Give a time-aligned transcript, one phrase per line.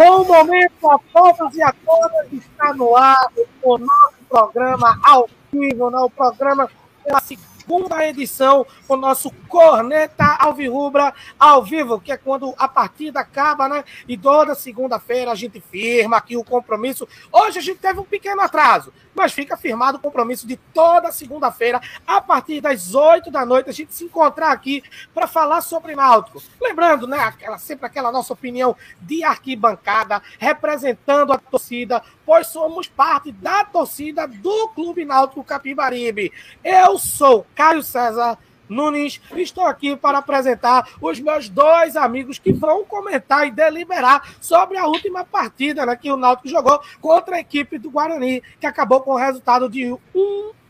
[0.00, 2.32] Bom momento a todos e a todas.
[2.32, 3.30] Está no ar
[3.62, 5.98] o nosso programa ao vivo, né?
[5.98, 6.70] o programa
[7.04, 13.68] pela segunda edição, o nosso Corneta Alvirrubra ao vivo, que é quando a partida acaba,
[13.68, 13.84] né?
[14.06, 17.06] E toda segunda-feira a gente firma aqui o compromisso.
[17.32, 21.80] Hoje a gente teve um pequeno atraso, mas fica firmado o compromisso de toda segunda-feira,
[22.06, 26.40] a partir das 8 da noite, a gente se encontrar aqui para falar sobre Náutico.
[26.60, 33.32] Lembrando, né, aquela, sempre aquela nossa opinião de arquibancada, representando a torcida, pois somos parte
[33.32, 36.32] da torcida do Clube Náutico Capibaribe.
[36.62, 38.38] Eu sou Caio César
[38.70, 39.20] Nunes.
[39.36, 44.86] Estou aqui para apresentar os meus dois amigos que vão comentar e deliberar sobre a
[44.86, 49.12] última partida né, que o Náutico jogou contra a equipe do Guarani, que acabou com
[49.12, 49.98] o resultado de 1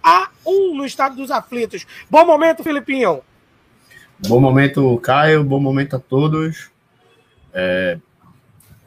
[0.03, 1.87] a 1 no estado dos aflitos.
[2.09, 3.21] Bom momento, Filipinho.
[4.27, 5.45] Bom momento, Caio.
[5.45, 6.71] Bom momento a todos.
[7.53, 7.99] É,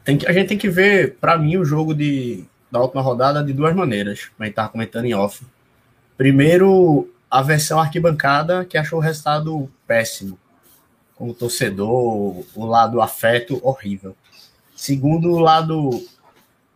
[0.04, 3.42] tem que, a gente tem que ver, para mim, o jogo de, da última rodada
[3.42, 4.30] de duas maneiras.
[4.38, 5.44] A gente estava comentando em off.
[6.16, 10.38] Primeiro, a versão arquibancada que achou o resultado péssimo.
[11.16, 14.14] Como torcedor, o lado afeto horrível.
[14.76, 15.90] Segundo, o lado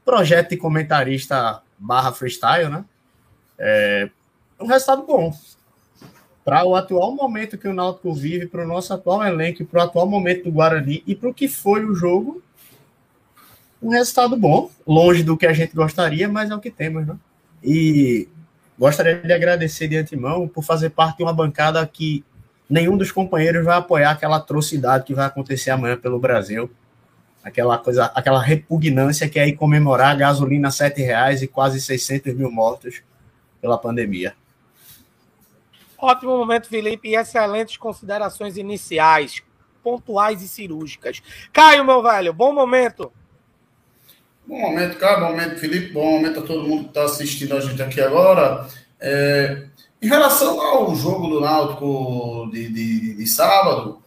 [0.05, 2.85] projeto de comentarista barra freestyle, né?
[3.57, 4.11] É
[4.59, 5.33] um resultado bom.
[6.45, 9.85] Para o atual momento que o Náutico vive, para o nosso atual elenco, para o
[9.85, 12.43] atual momento do Guarani e para o que foi o jogo,
[13.81, 14.73] um resultado bom.
[14.85, 17.17] Longe do que a gente gostaria, mas é o que temos, né?
[17.63, 18.27] E
[18.78, 22.25] Gostaria de agradecer de antemão por fazer parte de uma bancada que
[22.71, 26.71] nenhum dos companheiros vai apoiar aquela atrocidade que vai acontecer amanhã pelo Brasil.
[27.43, 31.81] Aquela coisa, aquela repugnância que é ir comemorar a gasolina a R$ reais e quase
[31.81, 33.03] 600 mil mortos
[33.61, 34.34] pela pandemia.
[35.97, 39.43] Ótimo momento, Felipe, e excelentes considerações iniciais,
[39.83, 41.21] pontuais e cirúrgicas.
[41.53, 43.12] Caio, meu velho, bom momento.
[44.48, 45.20] Bom momento, cara.
[45.20, 45.92] Bom momento, Felipe.
[45.92, 48.66] Bom momento a todo mundo que está assistindo a gente aqui agora.
[48.98, 49.64] É,
[50.00, 54.03] em relação ao jogo do Náutico de, de, de sábado,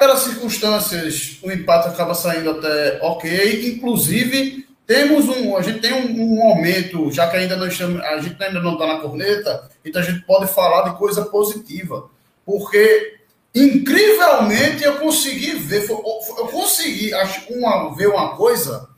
[0.00, 3.72] pelas circunstâncias, o empate acaba saindo até ok.
[3.72, 8.20] Inclusive, temos um, a gente tem um, um momento, já que ainda não estamos, a
[8.20, 12.10] gente ainda não está na corneta, então a gente pode falar de coisa positiva,
[12.44, 13.14] porque
[13.54, 17.12] incrivelmente eu consegui ver, eu consegui
[17.48, 18.95] uma, ver uma coisa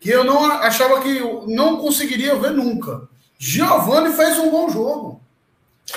[0.00, 3.08] que eu não achava que não conseguiria ver nunca.
[3.38, 5.20] Giovanni fez um bom jogo.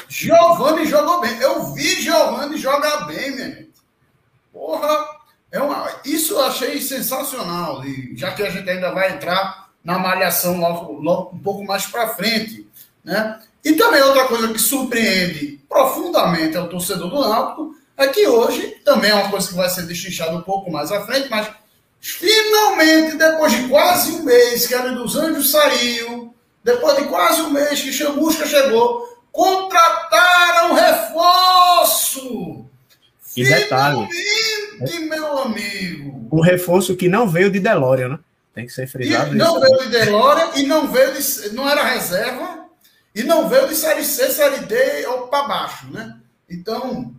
[0.08, 1.38] Giovanni jogou bem.
[1.40, 3.72] Eu vi Giovanni jogar bem, minha gente.
[4.54, 5.08] Porra,
[5.52, 7.86] é uma, isso eu achei sensacional.
[7.86, 11.86] E já que a gente ainda vai entrar na malhação logo, logo um pouco mais
[11.86, 12.68] para frente,
[13.04, 13.40] né?
[13.64, 19.12] E também outra coisa que surpreende profundamente ao torcedor do Náutico é que hoje também
[19.12, 21.50] é uma coisa que vai ser destrinchada um pouco mais à frente, mas
[22.02, 26.34] Finalmente, depois de quase um mês que a dos Anjos saiu,
[26.64, 32.66] depois de quase um mês que Chamusca chegou, contrataram reforço!
[33.38, 34.08] E detalhe.
[34.10, 36.28] Finalmente, meu amigo!
[36.32, 38.20] Um reforço que não veio de Delória, né?
[38.54, 39.34] Tem que ser frisado.
[39.34, 42.66] E não veio de Delória e não veio de, não era reserva
[43.14, 46.18] e não veio de Série C, Série D ou para baixo, né?
[46.50, 47.14] Então,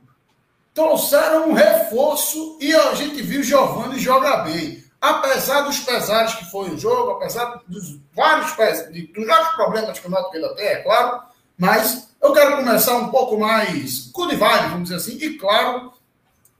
[0.74, 4.82] trouxeram um reforço e a gente viu Giovanni jogar bem.
[5.00, 8.54] Apesar dos pesares que foi o jogo, apesar dos vários
[8.92, 11.22] de, dos vários problemas que o Náutico ainda tem, é claro,
[11.58, 15.92] mas eu quero começar um pouco mais good vibe, vamos dizer assim, e claro,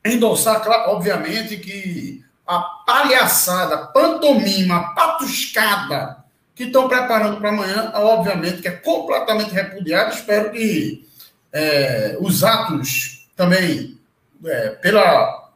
[0.05, 6.23] endossar, obviamente, que a palhaçada, pantomima, patuscada
[6.55, 10.14] que estão preparando para amanhã, obviamente, que é completamente repudiado.
[10.14, 11.09] Espero que
[11.53, 13.99] é, os atos também
[14.44, 15.50] é, pela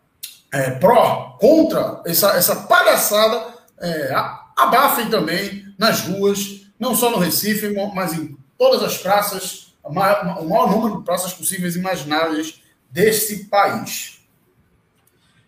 [0.53, 4.15] é, pró, contra essa, essa palhaçada, é,
[4.57, 10.71] abafem também nas ruas, não só no Recife, mas em todas as praças, o maior,
[10.71, 12.61] número de praças possíveis imaginárias
[12.91, 14.16] desse país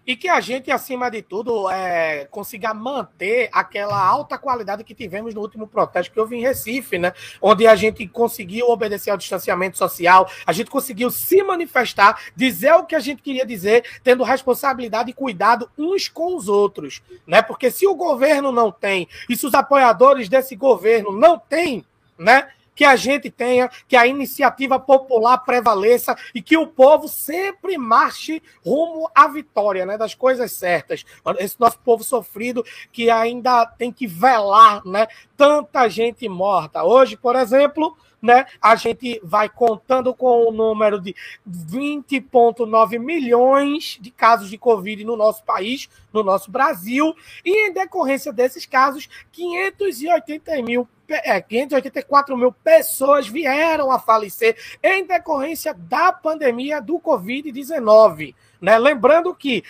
[0.09, 5.35] e que a gente, acima de tudo, é, consiga manter aquela alta qualidade que tivemos
[5.35, 7.13] no último protesto que houve em Recife, né?
[7.43, 12.87] Onde a gente conseguiu obedecer ao distanciamento social, a gente conseguiu se manifestar, dizer o
[12.87, 17.43] que a gente queria dizer, tendo responsabilidade e cuidado uns com os outros, né?
[17.43, 21.85] Porque se o governo não tem, e se os apoiadores desse governo não têm,
[22.19, 22.49] né?
[22.79, 28.41] Que a gente tenha, que a iniciativa popular prevaleça e que o povo sempre marche
[28.65, 31.05] rumo à vitória, né, das coisas certas.
[31.41, 36.85] Esse nosso povo sofrido que ainda tem que velar, né, tanta gente morta.
[36.85, 38.47] Hoje, por exemplo, né?
[38.61, 41.15] A gente vai contando com o número de
[41.49, 47.15] 20,9 milhões de casos de Covid no nosso país, no nosso Brasil,
[47.45, 55.07] e em decorrência desses casos, 580 mil é, 584 mil pessoas vieram a falecer em
[55.07, 58.35] decorrência da pandemia do Covid-19.
[58.61, 58.77] Né?
[58.79, 59.63] Lembrando que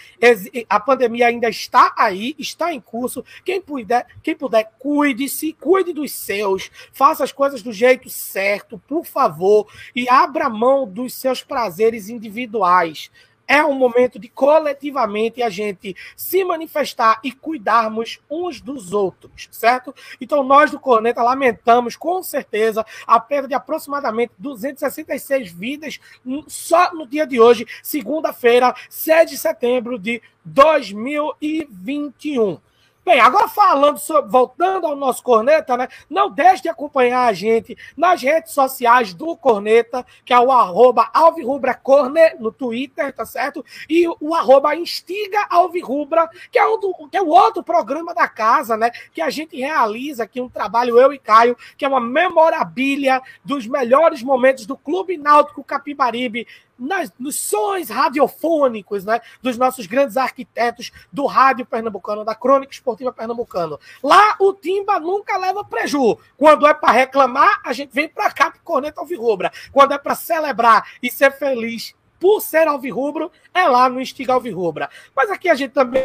[0.69, 3.25] a pandemia ainda está aí, está em curso.
[3.45, 9.05] Quem puder, quem puder cuide-se, cuide dos seus, faça as coisas do jeito certo, por
[9.05, 13.11] favor, e abra mão dos seus prazeres individuais
[13.49, 19.95] é um momento de coletivamente a gente se manifestar e cuidarmos uns dos outros, certo?
[20.21, 25.99] Então, nós do Corneta lamentamos com certeza a perda de aproximadamente 266 vidas
[26.47, 32.61] só no dia de hoje, segunda-feira, 7 de setembro de 2021.
[33.09, 35.89] Bem, agora falando sobre, voltando ao nosso Corneta, né?
[36.11, 41.09] Não deixe de acompanhar a gente nas redes sociais do Corneta, que é o arroba
[41.15, 43.65] Alvirrubracorne no Twitter, tá certo?
[43.89, 48.77] E o arroba Instiga Alvirrubra, que é, do, que é o outro programa da casa,
[48.77, 48.91] né?
[49.15, 53.67] Que a gente realiza aqui um trabalho, eu e Caio, que é uma memorabilia dos
[53.67, 56.47] melhores momentos do Clube Náutico Capibaribe
[56.79, 63.13] nas, nos sons radiofônicos né, dos nossos grandes arquitetos do rádio pernambucano, da crônica esportiva
[63.13, 63.79] pernambucano.
[64.03, 66.19] Lá o Timba nunca leva preju.
[66.37, 69.53] Quando é para reclamar, a gente vem para cá para Corneta Alvirrubra.
[69.73, 74.91] Quando é para celebrar e ser feliz por ser alvirrubro, é lá no Instiga Alvirrubra.
[75.15, 76.03] Mas aqui a gente também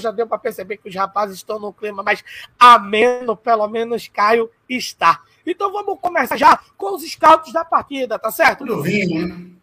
[0.00, 2.22] já deu para perceber que os rapazes estão num clima mais
[2.58, 5.22] ameno, pelo menos Caio está.
[5.44, 8.60] Então vamos começar já com os scouts da partida, tá certo?
[8.60, 9.56] Tudo vinho, né?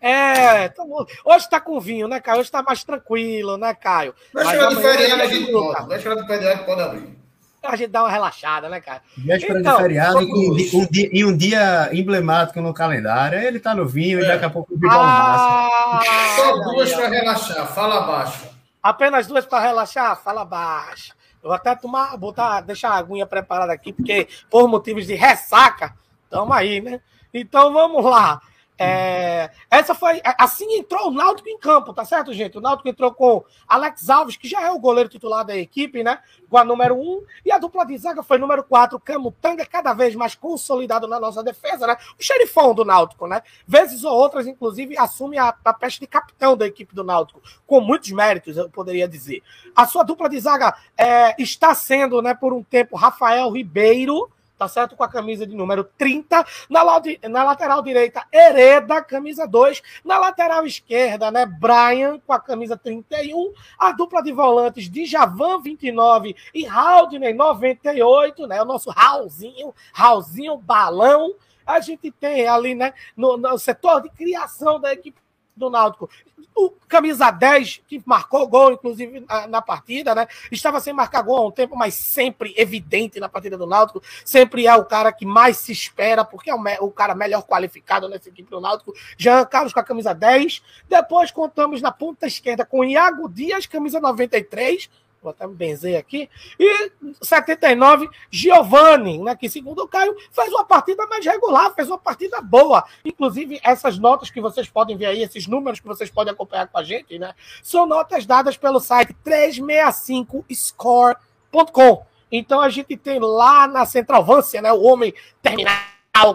[0.00, 0.88] É, então,
[1.24, 2.40] hoje tá com vinho, né, Caio?
[2.40, 4.14] Hoje tá mais tranquilo, né, Caio?
[4.32, 5.88] Vai chegar de feriado, a gente pode.
[5.88, 7.20] Vai chegar de feriado, pode abrir.
[7.62, 9.02] A gente dá uma relaxada, né, cara?
[9.18, 10.74] Véspera então, de feriado, vamos...
[10.74, 13.38] um, dia, em um dia emblemático no calendário.
[13.38, 14.22] Ele tá no vinho é.
[14.22, 16.00] e daqui a pouco o vinho ah,
[16.36, 18.48] Só duas para relaxar, fala baixo.
[18.82, 21.12] Apenas duas para relaxar, fala baixo.
[21.42, 25.94] Eu vou até tomar, botar, deixar a aguinha preparada aqui, porque por motivos de ressaca,
[26.24, 26.98] estamos aí, né?
[27.32, 28.40] Então vamos lá.
[28.82, 30.22] É, essa foi.
[30.38, 32.56] Assim entrou o Náutico em campo, tá certo, gente?
[32.56, 36.18] O Náutico entrou com Alex Alves, que já é o goleiro titular da equipe, né?
[36.48, 36.98] Com a número 1.
[36.98, 41.20] Um, e a dupla de zaga foi número 4, Camutanga, cada vez mais consolidado na
[41.20, 41.94] nossa defesa, né?
[42.18, 43.42] O xerifão do Náutico, né?
[43.66, 47.82] Vezes ou outras, inclusive, assume a, a peste de capitão da equipe do Náutico, com
[47.82, 49.42] muitos méritos, eu poderia dizer.
[49.76, 54.68] A sua dupla de zaga é, está sendo, né, por um tempo, Rafael Ribeiro tá
[54.68, 54.94] certo?
[54.94, 56.44] Com a camisa de número 30.
[56.68, 56.84] Na,
[57.30, 59.82] na lateral direita, Hereda, camisa 2.
[60.04, 61.46] Na lateral esquerda, né?
[61.46, 63.54] Brian, com a camisa 31.
[63.78, 68.60] A dupla de volantes de Javan, 29 e Haldney, 98, né?
[68.60, 71.34] O nosso Raulzinho, Raulzinho Balão.
[71.66, 75.20] A gente tem ali, né, no, no setor de criação da equipe
[75.56, 76.08] do Náutico.
[76.54, 80.26] O camisa 10, que marcou gol, inclusive, na, na, partida, né?
[80.50, 84.02] Estava sem marcar gol há um tempo, mas sempre evidente na partida do Náutico.
[84.24, 88.08] Sempre é o cara que mais se espera, porque é o, o cara melhor qualificado
[88.08, 88.94] nessa equipe do Náutico.
[89.16, 90.62] Jean Carlos com a camisa 10.
[90.88, 94.90] Depois contamos na ponta esquerda com Iago Dias, camisa 93
[95.22, 100.64] vou até me benzer aqui, e 79, Giovanni, né, que segundo o Caio, fez uma
[100.64, 102.84] partida mais regular, fez uma partida boa.
[103.04, 106.78] Inclusive, essas notas que vocês podem ver aí, esses números que vocês podem acompanhar com
[106.78, 112.06] a gente, né, são notas dadas pelo site 365score.com.
[112.32, 115.12] Então a gente tem lá na Centralvância, né, o homem
[115.42, 115.74] terminal,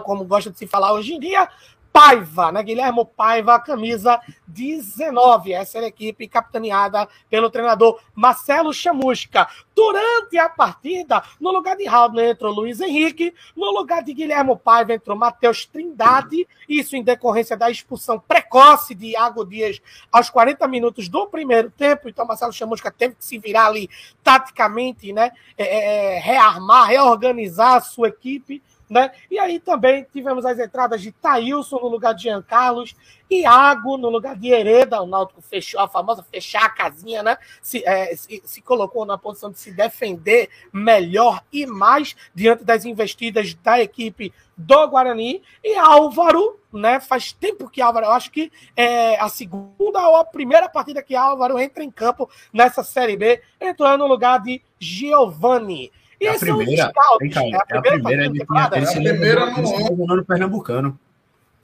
[0.04, 1.48] como gosta de se falar hoje em dia,
[1.96, 2.62] Paiva, né?
[2.62, 5.54] Guilhermo Paiva, camisa 19.
[5.54, 9.48] Essa é a equipe capitaneada pelo treinador Marcelo Chamusca.
[9.74, 14.92] Durante a partida, no lugar de Raul entrou Luiz Henrique, no lugar de Guilhermo Paiva
[14.92, 19.80] entrou Matheus Trindade, isso em decorrência da expulsão precoce de Iago Dias
[20.12, 22.10] aos 40 minutos do primeiro tempo.
[22.10, 23.88] Então, Marcelo Chamusca teve que se virar ali
[24.22, 25.30] taticamente, né?
[25.56, 29.10] É, é, é rearmar, reorganizar a sua equipe né?
[29.30, 32.94] E aí também tivemos as entradas de Thailson no lugar de Jean Carlos,
[33.28, 37.36] Iago no lugar de Hereda, o Náutico fechou a famosa fechar a casinha, né?
[37.60, 42.84] Se, é, se, se, colocou na posição de se defender melhor e mais diante das
[42.84, 45.42] investidas da equipe do Guarani.
[45.62, 47.00] E Álvaro, né?
[47.00, 51.16] Faz tempo que Álvaro, eu acho que é a segunda ou a primeira partida que
[51.16, 55.90] Álvaro entra em campo nessa Série B, entrando no lugar de Giovanni.
[56.20, 58.86] E é a primeira, scouts, cara, é a primeira, é a primeira ele, tinha, ele
[58.86, 60.98] se lesionou no Pernambucano.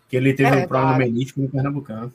[0.08, 2.12] Que ele teve é, um problema menístico no Pernambucano.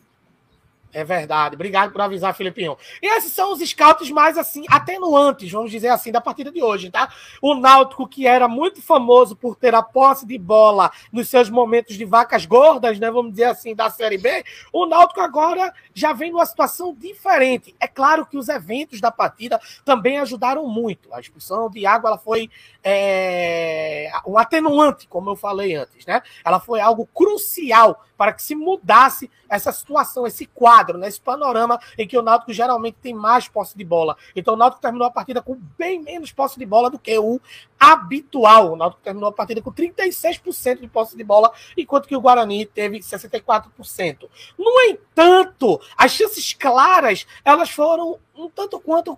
[0.93, 1.55] É verdade.
[1.55, 2.77] Obrigado por avisar, Filipinho.
[3.01, 6.89] E esses são os scouts mais assim, atenuantes, vamos dizer assim, da partida de hoje,
[6.89, 7.11] tá?
[7.41, 11.95] O Náutico, que era muito famoso por ter a posse de bola nos seus momentos
[11.95, 13.11] de vacas gordas, né?
[13.11, 17.75] Vamos dizer assim, da Série B, o Náutico agora já vem numa situação diferente.
[17.79, 21.13] É claro que os eventos da partida também ajudaram muito.
[21.13, 22.49] A expulsão de água ela foi
[22.83, 26.21] é, um atenuante, como eu falei antes, né?
[26.45, 31.79] Ela foi algo crucial para que se mudasse essa situação, esse quadro, né, esse panorama
[31.97, 34.17] em que o Náutico geralmente tem mais posse de bola.
[34.35, 37.39] Então o Náutico terminou a partida com bem menos posse de bola do que o
[37.79, 38.73] habitual.
[38.73, 42.65] O Náutico terminou a partida com 36% de posse de bola, enquanto que o Guarani
[42.65, 44.29] teve 64%.
[44.57, 49.17] No entanto, as chances claras, elas foram um tanto quanto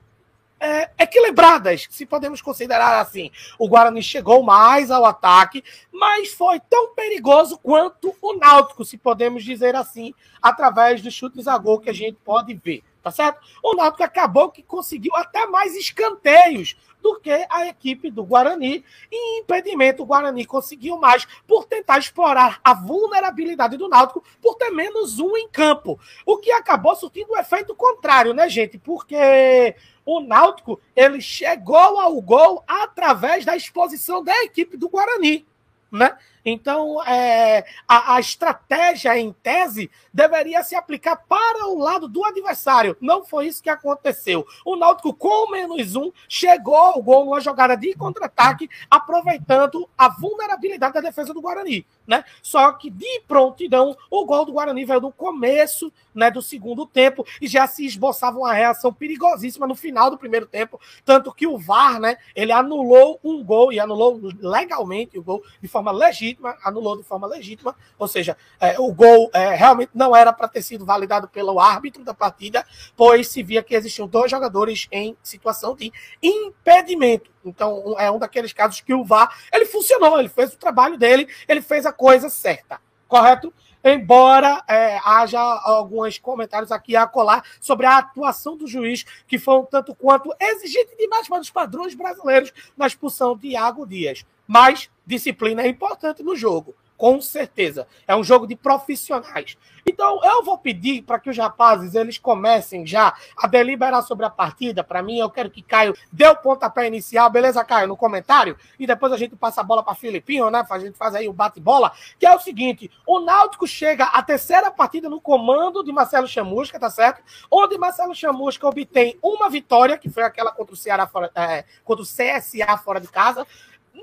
[0.60, 3.32] é, equilibradas, se podemos considerar assim.
[3.58, 9.44] O Guarani chegou mais ao ataque, mas foi tão perigoso quanto o Náutico, se podemos
[9.44, 13.40] dizer assim, através dos chutes a gol que a gente pode ver, tá certo?
[13.64, 18.84] O Náutico acabou que conseguiu até mais escanteios do que a equipe do Guarani.
[19.12, 24.70] E impedimento, o Guarani conseguiu mais por tentar explorar a vulnerabilidade do Náutico por ter
[24.70, 26.00] menos um em campo.
[26.26, 28.78] O que acabou surtindo o um efeito contrário, né, gente?
[28.78, 29.76] Porque
[30.06, 35.48] o Náutico ele chegou ao gol através da exposição da equipe do Guarani.
[35.92, 36.16] Né?
[36.44, 42.96] Então, é, a, a, estratégia, em tese, deveria se aplicar para o lado do adversário.
[43.00, 44.46] Não foi isso que aconteceu.
[44.66, 50.94] O Náutico, com menos um, chegou ao gol numa jogada de contra-ataque, aproveitando a vulnerabilidade
[50.94, 51.86] da defesa do Guarani.
[52.08, 52.24] Né?
[52.42, 57.26] Só que, de prontidão, o gol do Guarani veio no começo né, do segundo tempo
[57.42, 60.80] e já se esboçava uma reação perigosíssima no final do primeiro tempo.
[61.06, 65.68] Tanto que o VAR, né, ele anulou um gol e anulou legalmente o gol de
[65.68, 70.16] forma legítima legítima, anulou de forma legítima, ou seja, é, o gol é, realmente não
[70.16, 72.66] era para ter sido validado pelo árbitro da partida,
[72.96, 75.92] pois se via que existiam dois jogadores em situação de
[76.24, 77.30] impedimento.
[77.44, 81.28] Então, é um daqueles casos que o VAR, ele funcionou, ele fez o trabalho dele,
[81.48, 83.54] ele fez a coisa certa, correto?
[83.82, 89.58] embora é, haja alguns comentários aqui a colar sobre a atuação do juiz, que foi
[89.58, 94.26] um tanto quanto exigente demais para os padrões brasileiros na expulsão de Iago Dias.
[94.46, 97.88] Mas disciplina é importante no jogo com certeza.
[98.06, 99.58] É um jogo de profissionais.
[99.88, 104.30] Então, eu vou pedir para que os rapazes eles comecem já a deliberar sobre a
[104.30, 104.84] partida.
[104.84, 107.88] Para mim, eu quero que Caio dê o pontapé inicial, beleza, Caio?
[107.88, 108.58] No comentário.
[108.78, 110.68] E depois a gente passa a bola para Filipinho, né?
[110.70, 111.94] A gente faz aí o bate-bola.
[112.20, 116.78] Que é o seguinte: o Náutico chega à terceira partida no comando de Marcelo Chamusca,
[116.78, 117.22] tá certo?
[117.50, 122.04] Onde Marcelo Chamusca obtém uma vitória, que foi aquela contra o Ceará fora, é, contra
[122.04, 123.48] o CSA fora de casa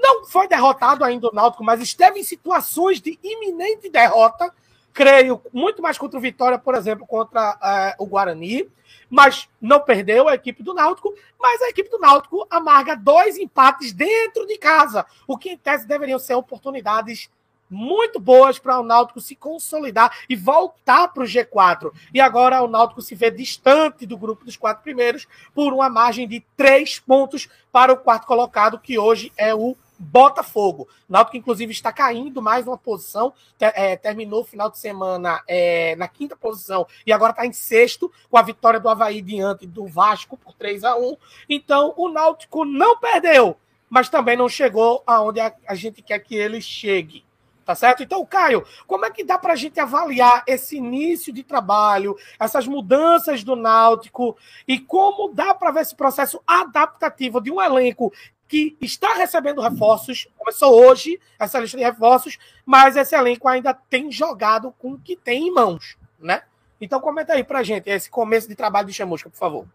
[0.00, 4.52] não foi derrotado ainda o Náutico, mas esteve em situações de iminente derrota.
[4.92, 7.54] Creio muito mais contra o Vitória, por exemplo, contra
[7.98, 8.68] uh, o Guarani,
[9.10, 11.14] mas não perdeu a equipe do Náutico.
[11.38, 15.86] Mas a equipe do Náutico amarga dois empates dentro de casa, o que em tese
[15.86, 17.28] deveriam ser oportunidades
[17.68, 21.92] muito boas para o Náutico se consolidar e voltar para o G4.
[22.14, 26.28] E agora o Náutico se vê distante do grupo dos quatro primeiros por uma margem
[26.28, 30.88] de três pontos para o quarto colocado, que hoje é o Botafogo.
[31.08, 33.32] Náutico, inclusive, está caindo mais uma posição.
[33.58, 38.12] É, terminou o final de semana é, na quinta posição e agora está em sexto,
[38.30, 41.16] com a vitória do Havaí diante do Vasco por 3 a 1
[41.48, 43.56] Então, o Náutico não perdeu,
[43.88, 47.24] mas também não chegou aonde a, a gente quer que ele chegue.
[47.66, 48.00] Tá certo?
[48.00, 52.64] Então, Caio, como é que dá para a gente avaliar esse início de trabalho, essas
[52.64, 54.36] mudanças do Náutico
[54.68, 58.12] e como dá para ver esse processo adaptativo de um elenco
[58.48, 64.10] que está recebendo reforços, começou hoje essa lista de reforços, mas esse elenco ainda tem
[64.10, 66.42] jogado com o que tem em mãos, né?
[66.80, 69.66] Então comenta aí pra gente esse começo de trabalho de Chamusca, por favor.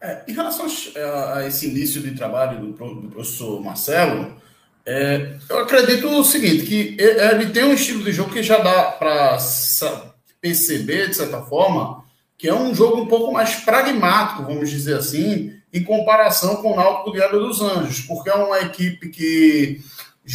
[0.00, 0.66] É, em relação
[1.34, 4.40] a, esse início de trabalho do, do professor Marcelo,
[4.84, 8.92] é, eu acredito o seguinte, que ele tem um estilo de jogo que já dá
[8.92, 9.38] para
[10.40, 12.04] perceber, de certa forma,
[12.38, 16.76] que é um jogo um pouco mais pragmático, vamos dizer assim, em comparação com o
[16.76, 19.80] Náutico Diário dos Anjos, porque é uma equipe que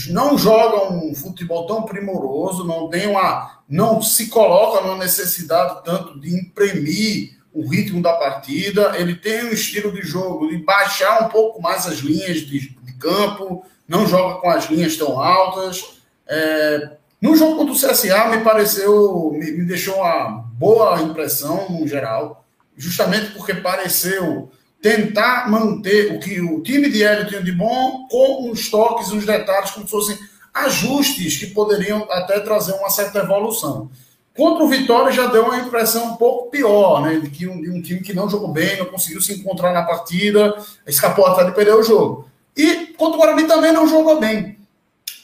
[0.10, 6.20] não joga um futebol tão primoroso, não tem uma, não se coloca numa necessidade tanto
[6.20, 11.30] de imprimir o ritmo da partida, ele tem um estilo de jogo de baixar um
[11.30, 16.02] pouco mais as linhas de, de campo, não joga com as linhas tão altas.
[16.26, 21.86] É, no jogo contra o CSA, me pareceu, me, me deixou uma boa impressão no
[21.86, 22.46] geral,
[22.78, 24.50] justamente porque pareceu
[24.82, 29.26] tentar manter o que o time de Hélio tinha de bom, com uns toques, uns
[29.26, 30.18] detalhes, como se fossem
[30.54, 33.90] ajustes que poderiam até trazer uma certa evolução.
[34.36, 37.20] Contra o Vitória já deu uma impressão um pouco pior, né?
[37.20, 39.84] De que um, de um time que não jogou bem, não conseguiu se encontrar na
[39.84, 40.56] partida,
[40.88, 42.28] escapou até de perder o jogo.
[42.56, 44.58] E contra o Guarani também não jogou bem.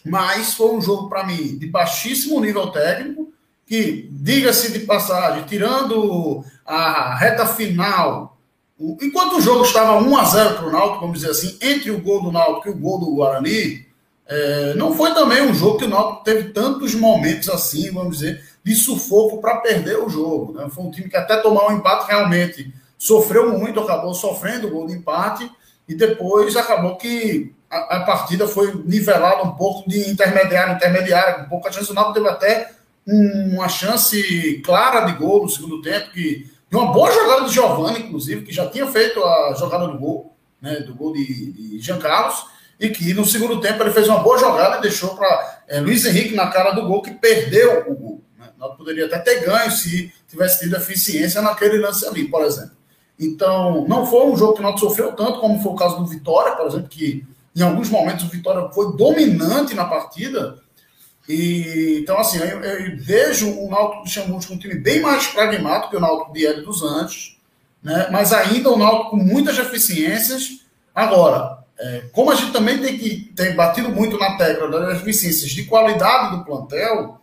[0.06, 3.32] Mas foi um jogo, para mim, de baixíssimo nível técnico,
[3.66, 8.37] que, diga-se de passagem, tirando a reta final,
[8.79, 12.01] enquanto o jogo estava 1 a 0 para o Náutico, vamos dizer assim, entre o
[12.01, 13.86] gol do Náutico e o gol do Guarani,
[14.27, 18.43] é, não foi também um jogo que o Náutico teve tantos momentos assim, vamos dizer,
[18.63, 20.53] de sufoco para perder o jogo.
[20.53, 20.67] Né?
[20.69, 24.88] Foi um time que até tomar um empate realmente sofreu muito, acabou sofrendo o gol
[24.88, 25.50] de empate
[25.88, 31.50] e depois acabou que a, a partida foi nivelada um pouco de intermediário, intermediário, um
[31.50, 31.89] pouco a chance.
[31.89, 32.72] O Náutico teve até
[33.07, 37.53] um, uma chance clara de gol no segundo tempo, que de uma boa jogada de
[37.53, 41.79] Giovanni, inclusive, que já tinha feito a jogada do gol, né, do gol de, de
[41.79, 42.45] Jean Carlos,
[42.79, 46.05] e que no segundo tempo ele fez uma boa jogada e deixou para é, Luiz
[46.05, 48.21] Henrique na cara do gol, que perdeu o gol.
[48.57, 52.75] Nós poderia até ter ganho se tivesse tido eficiência naquele lance ali, por exemplo.
[53.19, 56.55] Então, não foi um jogo que nós sofreu tanto como foi o caso do Vitória,
[56.55, 60.59] por exemplo, que em alguns momentos o Vitória foi dominante na partida.
[61.27, 65.91] E, então, assim, eu, eu vejo o Náutico do Chamusco um time bem mais pragmático
[65.91, 67.38] que o Náutico de Hélio dos Anjos,
[67.84, 68.08] né?
[68.12, 70.62] mas ainda o Náutico com muitas deficiências.
[70.95, 75.52] Agora, é, como a gente também tem que tem batido muito na tecla das deficiências
[75.52, 77.19] de qualidade do plantel,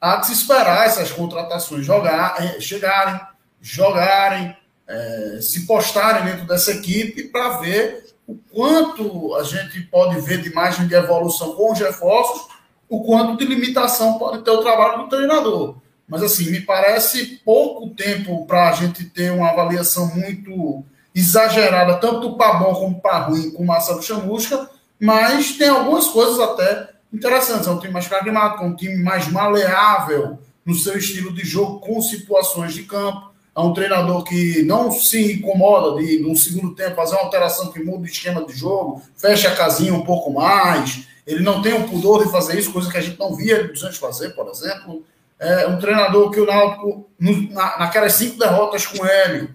[0.00, 3.20] há de se esperar essas contratações jogar, eh, chegarem,
[3.60, 10.40] jogarem, é, se postarem dentro dessa equipe para ver o quanto a gente pode ver
[10.42, 12.46] de margem de evolução com os reforços,
[12.88, 15.76] o quanto de limitação pode ter o trabalho do treinador.
[16.08, 20.82] Mas, assim, me parece pouco tempo para a gente ter uma avaliação muito
[21.14, 24.70] exagerada, tanto para bom como para ruim, com o Marcelo Chamusca,
[25.00, 27.66] mas tem algumas coisas até interessantes.
[27.66, 31.80] É um time mais pragmático, é um time mais maleável no seu estilo de jogo
[31.80, 33.28] com situações de campo.
[33.56, 37.82] É um treinador que não se incomoda de, no segundo tempo, fazer uma alteração que
[37.82, 41.08] muda o esquema de jogo, fecha a casinha um pouco mais.
[41.28, 43.68] Ele não tem o pudor de fazer isso, coisa que a gente não via ele
[43.68, 45.04] antes fazer, por exemplo.
[45.38, 49.50] É um treinador que o Náutico, na, naquelas cinco derrotas com ele,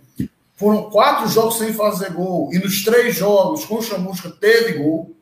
[0.56, 5.16] foram quatro jogos sem fazer gol, e nos três jogos com o Chamusca teve gol.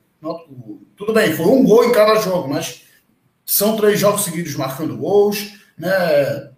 [0.98, 2.82] Tudo bem, foi um gol em cada jogo, mas
[3.46, 6.52] são três jogos seguidos marcando gols, né?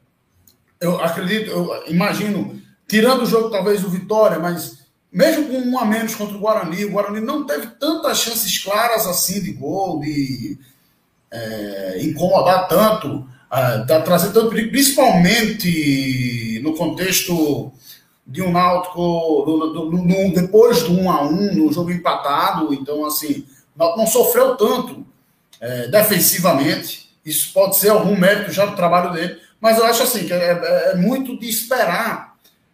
[0.82, 4.83] Eu acredito, eu imagino, tirando o jogo talvez do Vitória, mas
[5.14, 9.06] mesmo com um a menos contra o Guarani, o Guarani não teve tantas chances claras
[9.06, 10.58] assim de gol, de
[11.32, 17.72] é, incomodar tanto, é, trazer tanto perigo, principalmente no contexto
[18.26, 22.74] de um Náutico no, no, no, depois do 1 a 1 no jogo empatado.
[22.74, 23.46] Então, assim,
[23.76, 25.06] não, não sofreu tanto
[25.62, 27.14] é, defensivamente.
[27.24, 30.38] Isso pode ser algum mérito já do trabalho dele, mas eu acho assim que é,
[30.38, 32.34] é, é muito de esperar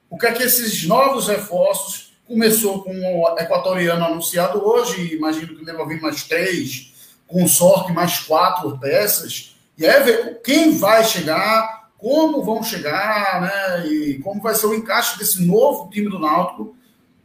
[0.09, 1.98] o que é que esses novos reforços
[2.29, 6.93] começou com o equatoriano anunciado hoje, imagino que deva vir mais três,
[7.25, 13.87] com sorte mais quatro peças, e é ver quem vai chegar, como vão chegar, né,
[13.87, 16.75] e como vai ser o encaixe desse novo time do Náutico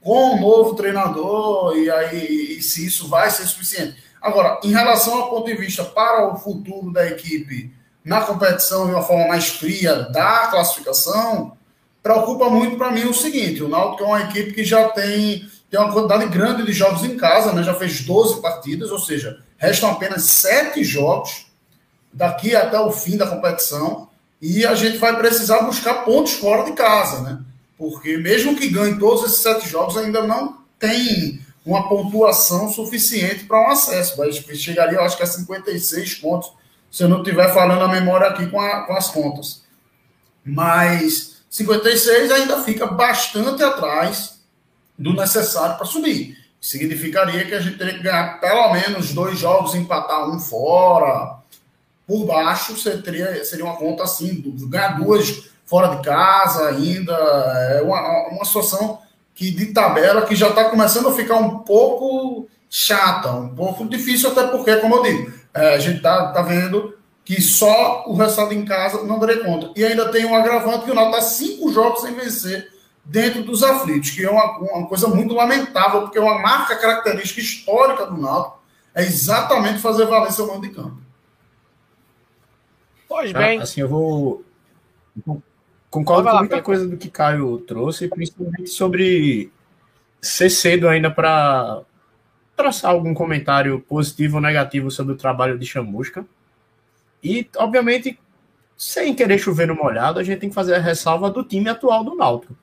[0.01, 4.03] com um novo treinador e aí e se isso vai ser suficiente.
[4.21, 8.93] Agora, em relação ao ponto de vista para o futuro da equipe na competição de
[8.93, 11.57] uma forma mais fria da classificação,
[12.05, 15.81] preocupa muito para mim o seguinte: o Náutico é uma equipe que já tem, tem
[15.81, 17.63] uma quantidade grande de jogos em casa, né?
[17.63, 21.47] já fez 12 partidas, ou seja, restam apenas 7 jogos
[22.13, 24.09] daqui até o fim da competição
[24.41, 27.41] e a gente vai precisar buscar pontos fora de casa, né?
[27.79, 33.61] Porque mesmo que ganhe todos esses sete jogos, ainda não tem uma pontuação suficiente para
[33.61, 34.17] um acesso.
[34.17, 36.53] Vai, chegaria, eu acho que a 56 pontos,
[36.91, 39.65] se eu não estiver falando a memória aqui com, a, com as contas.
[40.45, 44.41] Mas 56 ainda fica bastante atrás
[44.99, 46.37] do necessário para subir.
[46.61, 51.37] Significaria que a gente teria que ganhar pelo menos dois jogos, empatar um fora.
[52.09, 57.13] Por baixo seria, seria uma conta assim, ganhar duas fora de casa ainda.
[57.13, 58.99] É uma, uma situação
[59.33, 64.33] que de tabela que já está começando a ficar um pouco chata, um pouco difícil,
[64.33, 68.53] até porque, como eu digo, é, a gente está tá vendo que só o resultado
[68.53, 69.73] em casa não daria conta.
[69.77, 72.73] E ainda tem um agravante que o Náutico está cinco jogos sem vencer
[73.05, 77.41] dentro dos aflitos, que é uma, uma coisa muito lamentável, porque é uma marca característica
[77.41, 78.63] histórica do Náutico
[78.95, 80.99] é exatamente fazer valer seu mando de campo.
[83.09, 83.61] Pois bem.
[83.61, 84.45] Assim, eu vou
[85.95, 89.53] Concordo com muita coisa do que Caio trouxe, principalmente sobre
[90.21, 91.83] ser cedo ainda para
[92.57, 96.27] traçar algum comentário positivo ou negativo sobre o trabalho de Chamusca.
[97.25, 98.19] E, obviamente,
[98.77, 102.05] sem querer chover no molhado, a gente tem que fazer a ressalva do time atual
[102.05, 102.55] do Náutico.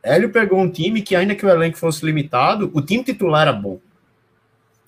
[0.00, 3.52] Hélio pegou um time que, ainda que o elenco fosse limitado, o time titular era
[3.52, 3.80] bom.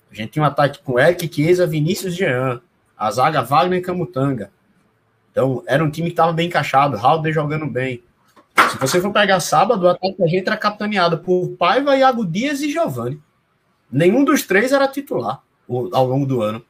[0.09, 2.61] A gente tinha um ataque com Eric, Chiesa, Vinícius Jean,
[2.97, 4.51] a zaga Wagner e Camutanga.
[5.31, 8.01] Então, era um time que estava bem encaixado, Halder jogando bem.
[8.71, 12.61] Se você for pegar sábado, o ataque da gente era capitaneado por Paiva, Iago Dias
[12.61, 13.19] e Giovanni.
[13.91, 16.63] Nenhum dos três era titular ao longo do ano.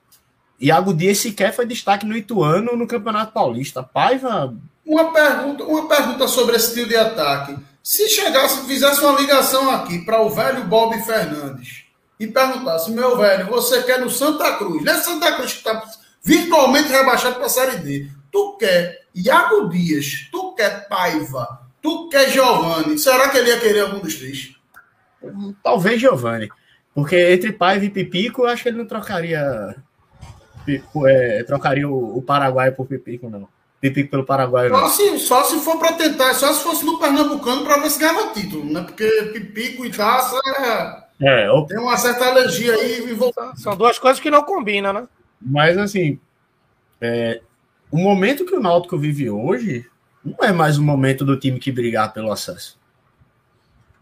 [0.63, 3.83] Iago Dias sequer foi destaque no Ituano no Campeonato Paulista.
[3.83, 4.55] Paiva.
[4.85, 7.57] Uma pergunta, uma pergunta sobre esse trio de ataque.
[7.83, 11.83] Se chegasse, fizesse uma ligação aqui para o velho Bob Fernandes
[12.17, 14.81] e perguntasse, meu velho, você quer no Santa Cruz?
[14.85, 15.83] Não é Santa Cruz que está
[16.23, 18.09] virtualmente rebaixado para a Série D.
[18.31, 22.97] Tu quer Iago Dias, tu quer Paiva, tu quer Giovanni.
[22.97, 24.55] Será que ele ia querer algum dos três?
[25.61, 26.47] Talvez Giovanni.
[26.95, 29.75] Porque entre Paiva e Pipico, eu acho que ele não trocaria
[31.07, 33.47] é, trocaria o, o Paraguai por Pipico, não.
[33.81, 34.79] Pipico pelo Paraguai, não.
[34.79, 37.99] Só se, só se for para tentar, só se fosse no Pernambucano para ver se
[37.99, 38.81] ganhava título, né?
[38.81, 40.39] Porque Pipico e Taça
[41.21, 41.63] é, eu...
[41.63, 43.17] tem uma certa alergia aí.
[43.55, 45.07] São duas coisas que não combinam, né?
[45.41, 46.19] Mas, assim,
[47.01, 47.41] é,
[47.91, 49.85] o momento que o Náutico vive hoje
[50.23, 52.79] não é mais o momento do time que brigar pelo acesso.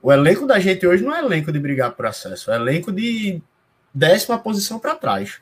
[0.02, 3.42] O elenco da gente hoje não é elenco de brigar por acesso, é elenco de
[3.94, 5.42] décima posição para trás.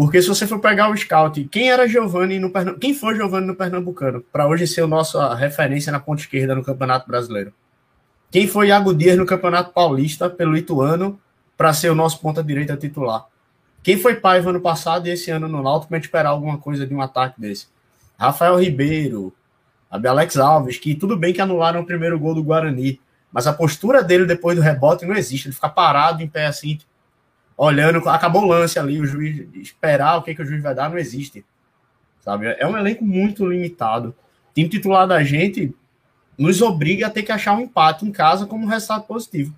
[0.00, 3.54] Porque se você for pegar o scout, quem era Giovanni no quem foi Giovanni no
[3.54, 7.52] Pernambucano, para hoje ser o nosso referência na ponta esquerda no Campeonato Brasileiro?
[8.30, 11.20] Quem foi Iago Dias no Campeonato Paulista pelo Ituano
[11.54, 13.26] para ser o nosso ponta direita titular?
[13.82, 16.94] Quem foi Paiva ano passado e esse ano no Náutico para esperar alguma coisa de
[16.94, 17.66] um ataque desse?
[18.18, 19.34] Rafael Ribeiro,
[19.90, 22.98] Alex Alves, que tudo bem que anularam o primeiro gol do Guarani,
[23.30, 25.48] mas a postura dele depois do rebote não existe.
[25.48, 26.78] Ele fica parado em pé assim,
[27.62, 30.88] olhando, acabou o lance ali, o juiz esperar o que, que o juiz vai dar,
[30.88, 31.44] não existe.
[32.22, 32.46] Sabe?
[32.58, 34.14] É um elenco muito limitado.
[34.50, 35.74] O time titular da gente
[36.38, 39.54] nos obriga a ter que achar um empate em casa como resultado positivo.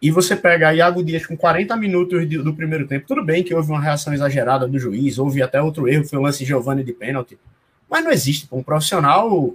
[0.00, 3.08] E você pega Iago Dias com 40 minutos do primeiro tempo.
[3.08, 6.22] Tudo bem que houve uma reação exagerada do juiz, houve até outro erro, foi o
[6.22, 7.36] lance Giovanni de pênalti.
[7.90, 8.46] Mas não existe.
[8.52, 9.52] Um profissional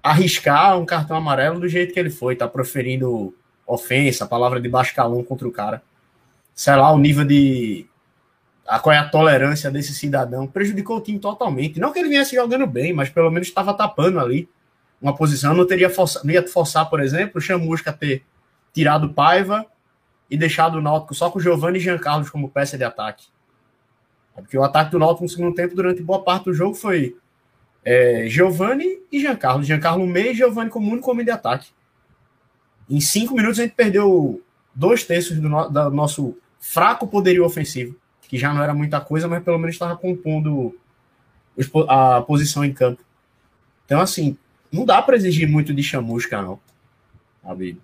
[0.00, 3.34] arriscar um cartão amarelo do jeito que ele foi, tá proferindo
[3.66, 5.82] ofensa, palavra de baixo calão contra o cara.
[6.54, 7.86] Sei lá, o nível de.
[8.66, 10.46] A, qual é a tolerância desse cidadão?
[10.46, 11.80] Prejudicou o time totalmente.
[11.80, 14.48] Não que ele viesse jogando bem, mas pelo menos estava tapando ali
[15.00, 15.54] uma posição.
[15.54, 18.24] Não teria força, não ia forçar, por exemplo, o Chamusca ter
[18.72, 19.66] tirado Paiva
[20.30, 23.26] e deixado o Náutico só com Giovanni e Jean Carlos como peça de ataque.
[24.34, 27.16] Porque o ataque do Náutico no segundo tempo, durante boa parte do jogo, foi
[27.84, 29.20] é, Giovanni e.
[29.20, 29.68] Jean Carlos
[30.08, 31.68] meio e Giovanni como único homem de ataque.
[32.88, 34.42] Em cinco minutos a gente perdeu
[34.74, 39.42] dois terços do, no, nosso fraco poderio ofensivo, que já não era muita coisa, mas
[39.42, 40.74] pelo menos estava compondo
[41.88, 43.02] a posição em campo.
[43.86, 44.36] Então, assim,
[44.72, 46.58] não dá para exigir muito de chamusca, não.
[47.42, 47.78] Sabe?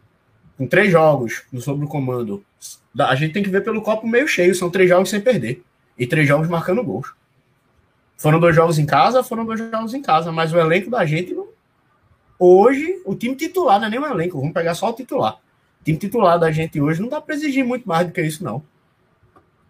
[0.57, 2.45] Com três jogos no sobre o comando,
[2.99, 4.55] a gente tem que ver pelo copo meio cheio.
[4.55, 5.63] São três jogos sem perder.
[5.99, 7.13] E três jogos marcando gols.
[8.17, 11.33] Foram dois jogos em casa, foram dois jogos em casa, mas o elenco da gente
[11.33, 11.49] não,
[12.43, 15.35] Hoje, o time titular não é nem um elenco, vamos pegar só o titular.
[15.79, 18.43] O time titular da gente hoje não dá para exigir muito mais do que isso,
[18.43, 18.63] não.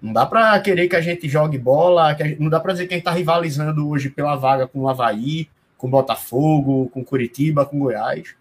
[0.01, 2.95] Não dá para querer que a gente jogue bola, gente, não dá para dizer que
[2.95, 7.67] a gente está rivalizando hoje pela vaga com o Havaí, com o Botafogo, com Curitiba,
[7.67, 8.37] com Goiás.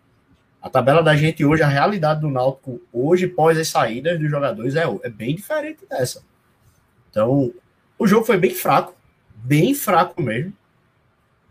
[0.62, 4.76] A tabela da gente hoje, a realidade do Náutico hoje, pós as saídas dos jogadores,
[4.76, 6.22] é, é bem diferente dessa.
[7.10, 7.52] Então,
[7.98, 8.94] o jogo foi bem fraco,
[9.34, 10.54] bem fraco mesmo.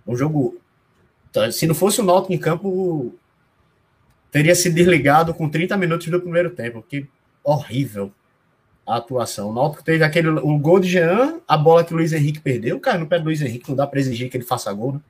[0.07, 0.57] Um jogo
[1.39, 3.15] Tá, se não fosse o Náutico em campo,
[4.29, 6.85] teria se desligado com 30 minutos do primeiro tempo.
[6.87, 7.07] Que
[7.45, 8.13] horrível
[8.85, 9.51] a atuação.
[9.51, 12.81] O Náutico teve aquele o gol de Jean, a bola que o Luiz Henrique perdeu.
[12.81, 15.01] Cara, no pé do Luiz Henrique não dá para exigir que ele faça gol, né?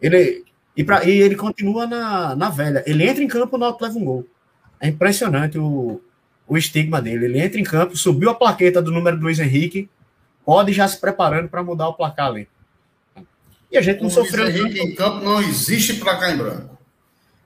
[0.00, 2.82] Ele, e, pra, e ele continua na, na velha.
[2.86, 4.26] Ele entra em campo, o Náutico leva um gol.
[4.80, 6.00] É impressionante o,
[6.48, 7.26] o estigma dele.
[7.26, 9.90] Ele entra em campo, subiu a plaqueta do número do Luiz Henrique,
[10.46, 12.48] pode já se preparando para mudar o placar ali.
[13.74, 14.46] E a gente não sofreu.
[14.46, 14.88] Henrique tanto.
[14.88, 16.78] em campo não existe placar em branco.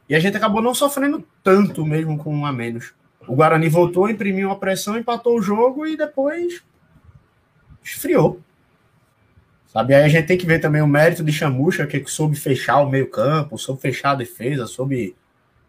[0.06, 2.92] E a gente acabou não sofrendo tanto mesmo com um a menos.
[3.26, 6.62] O Guarani voltou, imprimiu uma pressão, empatou o jogo e depois
[7.82, 8.40] esfriou.
[9.68, 9.94] Sabe?
[9.94, 12.90] Aí a gente tem que ver também o mérito de Chamucha, que soube fechar o
[12.90, 15.16] meio-campo, soube fechar a defesa, soube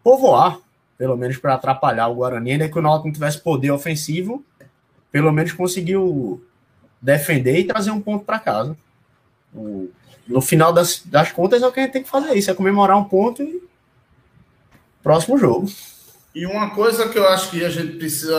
[0.04, 0.58] povoar,
[0.98, 2.52] pelo menos para atrapalhar o Guarani.
[2.52, 4.44] Ainda que o Náutico não tivesse poder ofensivo,
[5.10, 6.44] pelo menos conseguiu
[7.00, 8.76] defender e trazer um ponto para casa.
[9.54, 9.90] O,
[10.30, 12.54] no final das, das contas é o que a gente tem que fazer isso, é
[12.54, 13.62] comemorar um ponto e
[15.02, 15.68] próximo jogo.
[16.34, 18.36] E uma coisa que eu acho que a gente precisa,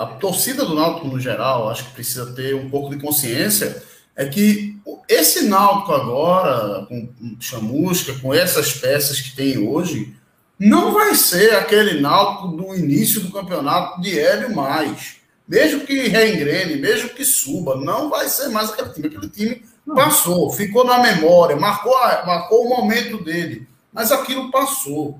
[0.00, 3.82] a torcida do Náutico no geral, acho que precisa ter um pouco de consciência,
[4.14, 4.76] é que
[5.08, 7.08] esse Náutico agora, com,
[7.40, 10.14] Chamusca, com essas peças que tem hoje,
[10.56, 15.16] não vai ser aquele Náutico do início do campeonato de Hélio mais.
[15.48, 19.06] Mesmo que reengrene, mesmo que suba, não vai ser mais aquele time.
[19.08, 21.94] Aquele time passou, ficou na memória, marcou,
[22.26, 23.66] marcou o momento dele.
[23.92, 25.18] Mas aquilo passou.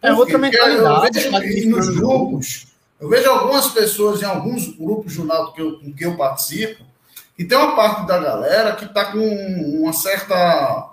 [0.00, 1.24] É outra mentalidade.
[1.24, 2.66] Eu vejo, nos grupos,
[3.00, 6.84] eu vejo algumas pessoas em alguns grupos Náutico que eu, com que eu participo,
[7.38, 10.90] e tem uma parte da galera que está com uma certa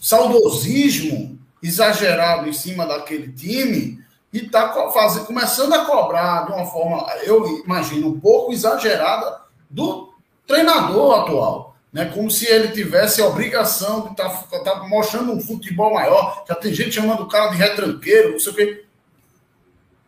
[0.00, 3.98] saudosismo exagerado em cima daquele time
[4.32, 9.40] e está começando a cobrar de uma forma, eu imagino, um pouco exagerada
[9.70, 10.12] do
[10.46, 11.67] treinador atual.
[11.92, 12.06] Né?
[12.06, 16.44] Como se ele tivesse a obrigação de estar tá, tá mostrando um futebol maior.
[16.46, 18.84] Já tem gente chamando o cara de retranqueiro, não sei o quê.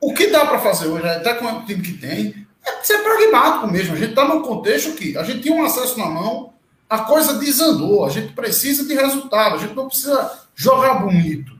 [0.00, 3.66] O que dá para fazer hoje, até com o time que tem, é ser pragmático
[3.66, 3.94] mesmo.
[3.94, 6.52] A gente está num contexto que a gente tinha um acesso na mão,
[6.88, 11.58] a coisa desandou, a gente precisa de resultado, a gente não precisa jogar bonito.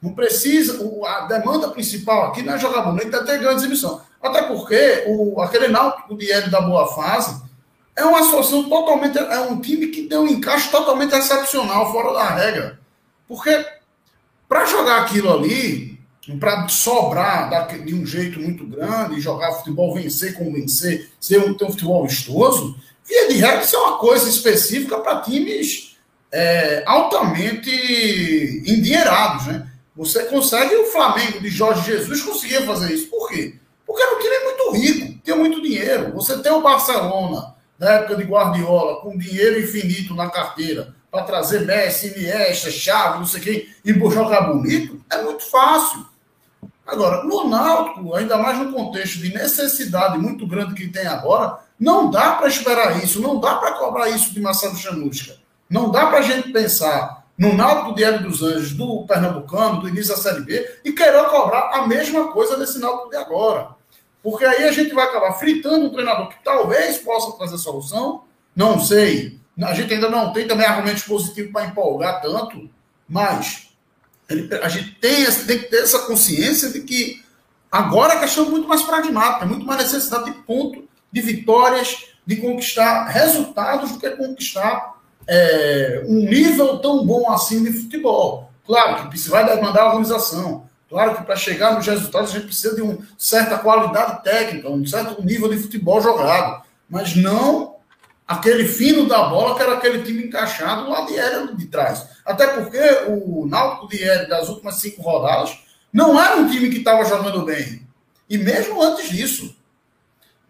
[0.00, 4.00] Não precisa, a demanda principal aqui não é jogar bonito, é ter grande exibição.
[4.20, 7.42] Até porque o, aquele Náutico de Hélio da Boa Fase
[7.94, 12.34] é uma situação totalmente, é um time que tem um encaixe totalmente excepcional, fora da
[12.34, 12.80] regra.
[13.28, 13.64] Porque
[14.48, 15.98] para jogar aquilo ali,
[16.38, 21.64] para sobrar de um jeito muito grande, jogar futebol, vencer como vencer, ser um, ter
[21.64, 25.96] um futebol vistoso, via de regra, isso é uma coisa específica para times
[26.30, 27.70] é, altamente
[28.66, 29.68] endinheirados, né?
[29.94, 33.08] Você consegue, o Flamengo de Jorge Jesus conseguia fazer isso.
[33.08, 33.56] Por quê?
[33.86, 36.12] Porque era um time muito rico, tinha muito dinheiro.
[36.14, 41.66] Você tem o Barcelona, na época de Guardiola, com dinheiro infinito na carteira, para trazer
[41.66, 46.06] Messi, Iniesta, Xavi, não sei quem, e jogar bonito, é muito fácil.
[46.86, 52.08] Agora, no Náutico, ainda mais no contexto de necessidade muito grande que tem agora, não
[52.08, 55.34] dá para esperar isso, não dá para cobrar isso de Marcelo Chamusca.
[55.68, 59.88] Não dá para a gente pensar no Náutico de Hélio dos Anjos, do Pernambucano, do
[59.88, 63.70] início da Série B, e querer cobrar a mesma coisa desse Náutico de agora.
[64.22, 68.22] Porque aí a gente vai acabar fritando um treinador que talvez possa trazer solução,
[68.54, 69.40] não sei.
[69.60, 72.70] A gente ainda não tem também argumentos positivos para empolgar tanto,
[73.08, 73.68] mas
[74.28, 77.22] ele, a gente tem, tem que ter essa consciência de que
[77.70, 82.36] agora a questão é muito mais pragmática, muito mais necessidade de ponto, de vitórias, de
[82.36, 88.50] conquistar resultados do que conquistar é, um nível tão bom assim de futebol.
[88.66, 90.66] Claro que vai demandar organização.
[90.92, 94.84] Claro que para chegar nos resultados a gente precisa de uma certa qualidade técnica, um
[94.84, 96.62] certo nível de futebol jogado.
[96.86, 97.76] Mas não
[98.28, 102.06] aquele fino da bola que era aquele time encaixado lá de de trás.
[102.26, 102.78] Até porque
[103.08, 105.58] o Náutico de Ed, das últimas cinco rodadas
[105.90, 107.88] não era um time que estava jogando bem.
[108.28, 109.56] E mesmo antes disso,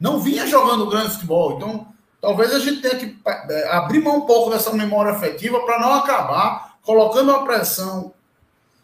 [0.01, 1.57] não vinha jogando grande futebol.
[1.57, 1.87] Então,
[2.21, 3.17] talvez a gente tenha que
[3.49, 8.13] é, abrir mão um pouco dessa memória afetiva para não acabar colocando uma pressão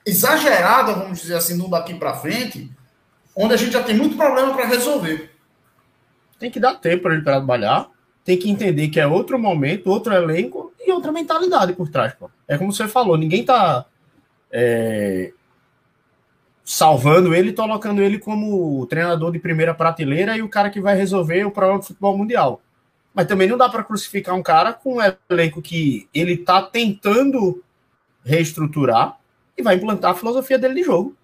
[0.08, 2.70] exagerada, vamos dizer assim, do daqui para frente,
[3.36, 5.30] onde a gente já tem muito problema para resolver.
[6.38, 7.90] Tem que dar tempo para ele trabalhar
[8.28, 12.12] tem que entender que é outro momento, outro elenco e outra mentalidade por trás.
[12.12, 12.30] Pô.
[12.46, 13.86] É como você falou, ninguém tá
[14.52, 15.32] é,
[16.62, 21.42] salvando ele, colocando ele como treinador de primeira prateleira e o cara que vai resolver
[21.46, 22.60] o problema do futebol mundial.
[23.14, 27.64] Mas também não dá para crucificar um cara com um elenco que ele tá tentando
[28.22, 29.17] reestruturar
[29.58, 31.16] e vai implantar a filosofia dele de jogo.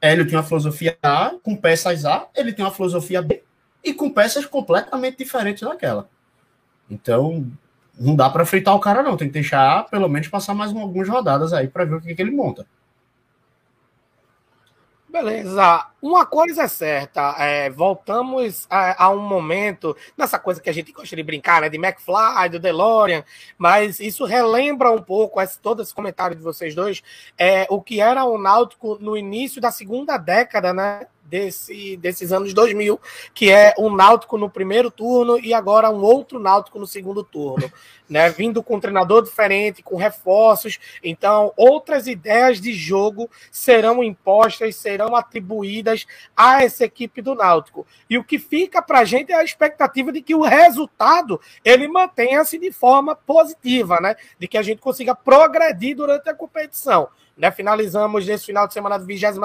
[0.00, 3.42] Hélio tem uma filosofia A com peças A, ele tem uma filosofia B
[3.84, 6.08] e com peças completamente diferentes daquela.
[6.90, 7.46] Então,
[7.98, 9.16] não dá para fritar o cara, não.
[9.16, 12.22] Tem que deixar, pelo menos, passar mais algumas rodadas aí para ver o que, que
[12.22, 12.66] ele monta.
[15.12, 15.88] Beleza.
[16.00, 20.90] Uma coisa é certa, é, voltamos a, a, um momento, nessa coisa que a gente
[20.90, 21.68] gosta de brincar, né?
[21.68, 23.22] De McFly, do DeLorean,
[23.58, 27.02] mas isso relembra um pouco, esse, todo esse comentário de vocês dois,
[27.36, 31.06] é, o que era o Náutico no início da segunda década, né?
[31.32, 33.00] Desse, desses anos 2000,
[33.32, 37.72] que é um Náutico no primeiro turno e agora um outro Náutico no segundo turno,
[38.06, 38.28] né?
[38.28, 40.78] Vindo com um treinador diferente, com reforços.
[41.02, 47.86] Então, outras ideias de jogo serão impostas, serão atribuídas a essa equipe do Náutico.
[48.10, 51.88] E o que fica para a gente é a expectativa de que o resultado ele
[51.88, 54.16] mantenha-se de forma positiva, né?
[54.38, 57.08] De que a gente consiga progredir durante a competição.
[57.36, 57.50] Né?
[57.50, 59.38] Finalizamos nesse final de semana a 22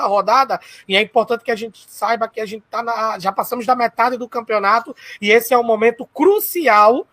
[0.00, 3.66] rodada, e é importante que a gente saiba que a gente tá na, já passamos
[3.66, 7.06] da metade do campeonato, e esse é um momento crucial,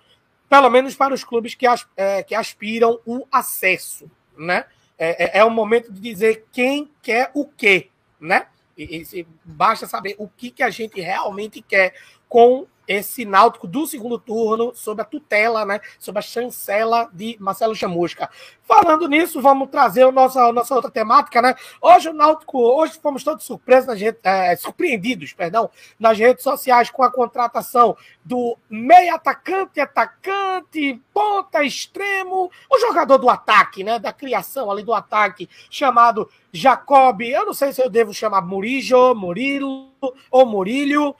[0.49, 4.09] pelo menos para os clubes que, as, é, que aspiram o acesso.
[4.37, 4.65] Né?
[4.97, 7.89] É, é, é o momento de dizer quem quer o quê.
[8.19, 8.47] Né?
[8.77, 11.93] E, e, basta saber o que, que a gente realmente quer
[12.27, 17.75] com esse Náutico do segundo turno sob a tutela, né, sob a chancela de Marcelo
[17.75, 18.29] Chamusca.
[18.65, 21.53] Falando nisso, vamos trazer a nossa, nossa outra temática, né?
[21.81, 25.69] Hoje o Náutico, hoje fomos todos surpresos, nas redes, é, surpreendidos, perdão,
[25.99, 33.29] nas redes sociais com a contratação do meio atacante, atacante, ponta, extremo, o jogador do
[33.29, 38.13] ataque, né, da criação ali do ataque, chamado Jacob, eu não sei se eu devo
[38.13, 39.91] chamar Murijo, Murilo
[40.31, 41.15] ou Murilho,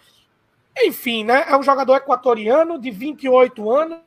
[0.82, 1.46] enfim, né?
[1.48, 4.00] É um jogador equatoriano de 28 anos,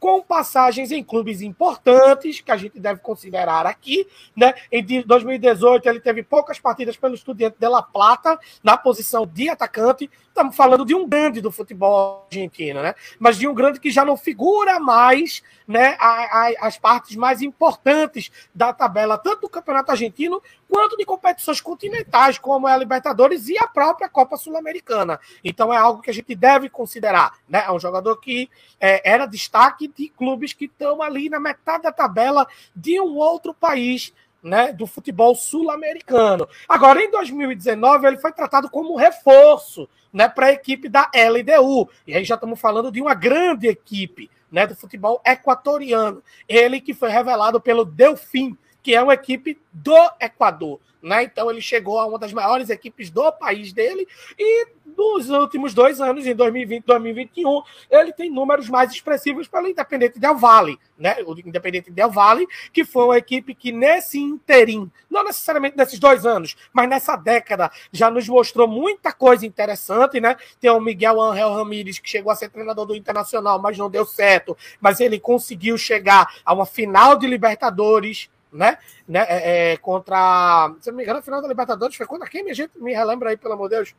[0.00, 4.54] com passagens em clubes importantes, que a gente deve considerar aqui, né?
[4.72, 10.10] Em 2018 ele teve poucas partidas pelo Estudiante de La Plata, na posição de atacante.
[10.28, 12.94] Estamos falando de um grande do futebol argentino, né?
[13.18, 15.94] Mas de um grande que já não figura mais, né?
[16.00, 21.60] A, a, as partes mais importantes da tabela, tanto do Campeonato Argentino quanto de competições
[21.60, 25.20] continentais, como é a Libertadores e a própria Copa Sul-Americana.
[25.44, 27.34] Então é algo que gente deve considerar.
[27.48, 27.64] Né?
[27.66, 28.48] É um jogador que
[28.80, 33.52] é, era destaque de clubes que estão ali na metade da tabela de um outro
[33.54, 34.12] país.
[34.42, 36.46] Né, do futebol sul-americano.
[36.68, 41.88] Agora, em 2019, ele foi tratado como reforço né, para a equipe da LDU.
[42.06, 46.22] E aí já estamos falando de uma grande equipe né, do futebol equatoriano.
[46.48, 50.78] Ele que foi revelado pelo Delfim, que é uma equipe do Equador.
[51.02, 51.24] Né?
[51.24, 54.06] Então ele chegou a uma das maiores equipes do país dele
[54.38, 59.68] e nos últimos dois anos, em 2020 e 2021, ele tem números mais expressivos pelo
[59.68, 61.16] Independente Del Valle, né?
[61.26, 66.24] O Independente Del Valle, que foi uma equipe que nesse interim, não necessariamente nesses dois
[66.24, 70.36] anos, mas nessa década, já nos mostrou muita coisa interessante, né?
[70.60, 74.06] Tem o Miguel Angel Ramírez, que chegou a ser treinador do Internacional, mas não deu
[74.06, 78.78] certo, mas ele conseguiu chegar a uma final de Libertadores, né?
[79.06, 79.26] né?
[79.28, 80.72] É, é, contra.
[80.80, 82.42] Se não me engano, a final da Libertadores foi contra quem?
[82.42, 83.94] Minha gente me relembra aí, pelo amor de Deus.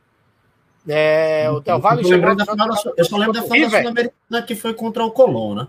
[0.88, 2.34] É, o Del Valle chegou.
[2.34, 5.68] Da final, eu só lembro da final da Sul-Americana que foi contra o Colón, né?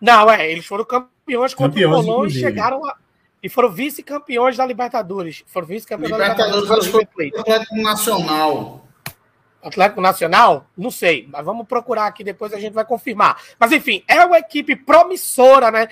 [0.00, 2.96] Não, é, eles foram campeões contra campeões, o Colón e chegaram a.
[3.40, 5.44] E foram vice-campeões da Libertadores.
[5.46, 6.86] Foram vice-campeões da Libertadores.
[6.86, 8.88] Libertadores Atlético Nacional.
[9.62, 10.66] Atlético Nacional?
[10.76, 13.40] Não sei, mas vamos procurar aqui depois a gente vai confirmar.
[13.58, 15.88] Mas enfim, é uma equipe promissora, né?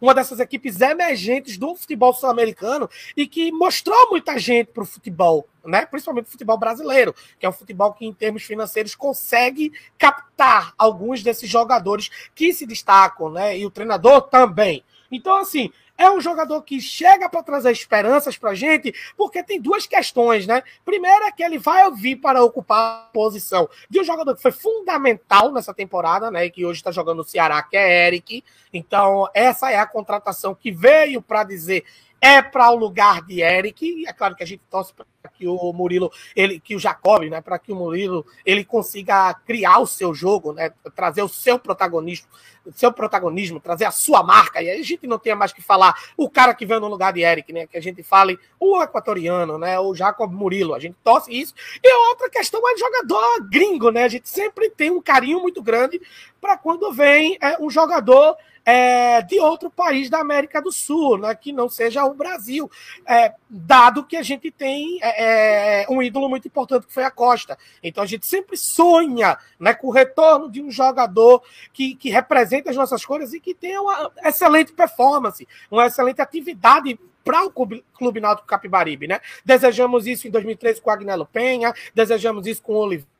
[0.00, 5.48] Uma dessas equipes emergentes do futebol sul-americano e que mostrou muita gente para o futebol,
[5.64, 5.86] né?
[5.86, 11.22] principalmente o futebol brasileiro, que é um futebol que, em termos financeiros, consegue captar alguns
[11.22, 13.58] desses jogadores que se destacam, né?
[13.58, 14.84] e o treinador também.
[15.10, 19.60] Então, assim, é um jogador que chega para trazer esperanças para a gente, porque tem
[19.60, 20.62] duas questões, né?
[20.84, 24.52] Primeiro é que ele vai vir para ocupar a posição de um jogador que foi
[24.52, 26.48] fundamental nessa temporada, né?
[26.50, 28.42] Que hoje está jogando no Ceará, que é Eric.
[28.72, 31.84] Então, essa é a contratação que veio para dizer
[32.24, 34.06] é para o lugar de Eric.
[34.08, 37.42] É claro que a gente torce para que o Murilo, ele, que o Jacob, né,
[37.42, 42.26] para que o Murilo ele consiga criar o seu jogo, né, trazer o seu protagonismo,
[42.74, 44.62] seu protagonismo, trazer a sua marca.
[44.62, 47.20] E a gente não tem mais que falar o cara que vem no lugar de
[47.20, 50.74] Eric, né, que a gente fale o equatoriano, né, o Jacob Murilo.
[50.74, 51.52] A gente torce isso.
[51.82, 54.04] E outra questão é jogador gringo, né?
[54.04, 56.00] A gente sempre tem um carinho muito grande
[56.40, 58.34] para quando vem é, um jogador
[58.64, 62.70] é, de outro país da América do Sul, né, que não seja o Brasil,
[63.06, 67.10] é, dado que a gente tem é, é, um ídolo muito importante que foi a
[67.10, 67.58] Costa.
[67.82, 71.42] Então a gente sempre sonha né, com o retorno de um jogador
[71.72, 76.98] que, que representa as nossas cores e que tenha uma excelente performance, uma excelente atividade
[77.24, 79.18] para o Clube Náutico Capibaribe, né?
[79.44, 83.13] Desejamos isso em 2013 com Agnello Penha, desejamos isso com o Oliveira,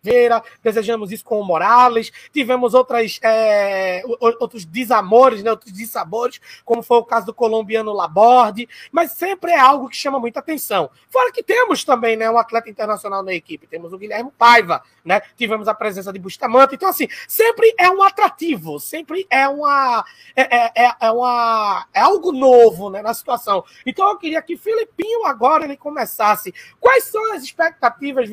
[0.63, 5.51] desejamos isso com o Morales, tivemos outras, é, outros desamores, né?
[5.51, 10.19] outros dissabores, como foi o caso do colombiano Laborde, mas sempre é algo que chama
[10.19, 10.91] muita atenção.
[11.09, 15.21] Fora que temos também né, um atleta internacional na equipe, temos o Guilherme Paiva, né?
[15.37, 20.57] Tivemos a presença de Bustamante, então assim, sempre é um atrativo, sempre é uma é,
[20.57, 23.65] é, é, é uma é algo novo né, na situação.
[23.85, 26.55] Então eu queria que Filipinho agora ele começasse.
[26.81, 28.29] Quais são as expectativas,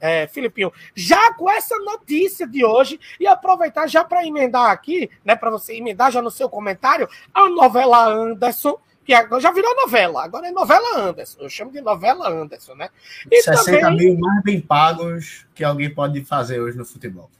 [0.00, 5.34] é, Filipinho, já com essa notícia de hoje e aproveitar já para emendar aqui, né,
[5.34, 10.24] para você emendar já no seu comentário a novela Anderson que agora já virou novela,
[10.24, 11.42] agora é novela Anderson.
[11.42, 12.88] Eu chamo de novela Anderson, né?
[13.30, 14.12] E 60 também...
[14.12, 17.30] mil mais bem pagos que alguém pode fazer hoje no futebol.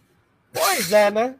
[0.52, 1.36] Pois é, né?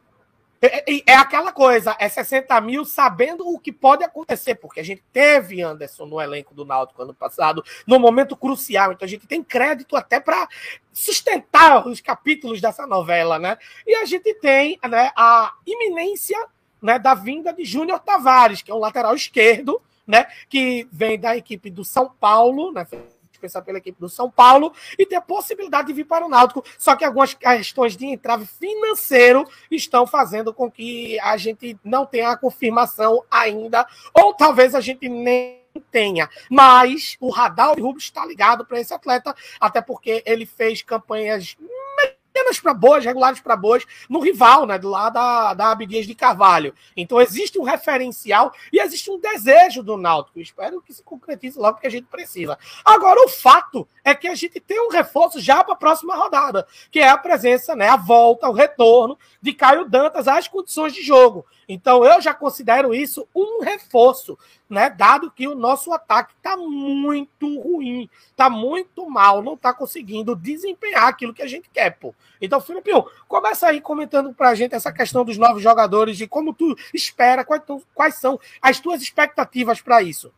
[0.61, 4.83] É, é, é, aquela coisa, é 60 mil sabendo o que pode acontecer, porque a
[4.83, 9.27] gente teve Anderson no elenco do Náutico ano passado, no momento crucial, então a gente
[9.27, 10.47] tem crédito até para
[10.91, 13.57] sustentar os capítulos dessa novela, né?
[13.85, 16.37] E a gente tem né, a iminência
[16.81, 20.25] né, da vinda de Júnior Tavares, que é um lateral esquerdo, né?
[20.49, 22.87] Que vem da equipe do São Paulo, né?
[23.45, 26.63] Dispensado pela equipe do São Paulo e tem a possibilidade de vir para o Náutico.
[26.77, 32.31] Só que algumas questões de entrave financeiro estão fazendo com que a gente não tenha
[32.31, 36.29] a confirmação ainda, ou talvez a gente nem tenha.
[36.49, 41.55] Mas o radar Rubens está ligado para esse atleta, até porque ele fez campanhas
[42.45, 46.13] apenas para boas, regulares para boas, no rival, né, do lado da, da Abdias de
[46.13, 46.73] Carvalho.
[46.95, 50.39] Então existe um referencial e existe um desejo do Náutico.
[50.39, 52.57] Espero que se concretize logo, porque a gente precisa.
[52.83, 56.67] Agora, o fato é que a gente tem um reforço já para a próxima rodada,
[56.91, 61.01] que é a presença, né, a volta, o retorno de Caio Dantas às condições de
[61.01, 61.45] jogo.
[61.67, 64.37] Então eu já considero isso um reforço,
[64.69, 64.89] né?
[64.89, 71.07] Dado que o nosso ataque está muito ruim, está muito mal, não está conseguindo desempenhar
[71.07, 72.13] aquilo que a gente quer, pô.
[72.41, 76.53] Então, Filipinho, começa aí comentando para a gente essa questão dos novos jogadores e como
[76.53, 77.63] tu espera, quais,
[77.93, 80.31] quais são as tuas expectativas para isso.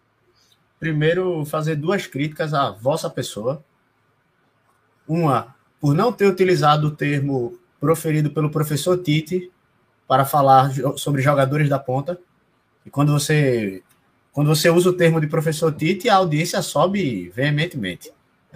[0.80, 3.64] Primeiro, fazer duas críticas à vossa pessoa.
[5.08, 9.52] Uma, por não ter utilizado o termo proferido pelo professor Tite
[10.08, 12.20] para falar sobre jogadores da ponta.
[12.86, 13.84] E quando você
[14.38, 18.12] quando você usa o termo de professor Tite, a audiência sobe veementemente.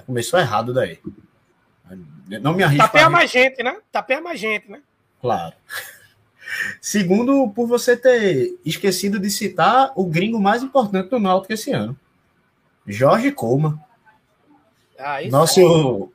[0.05, 0.99] Começou errado daí.
[2.39, 2.85] Não me arrisco.
[2.85, 3.75] Tapé mais gente, né?
[3.91, 4.79] Tapé mais gente, né?
[5.19, 5.55] Claro.
[6.79, 11.97] Segundo, por você ter esquecido de citar o gringo mais importante do Náutico esse ano.
[12.85, 13.79] Jorge Coleman.
[14.99, 16.11] Ah, Nosso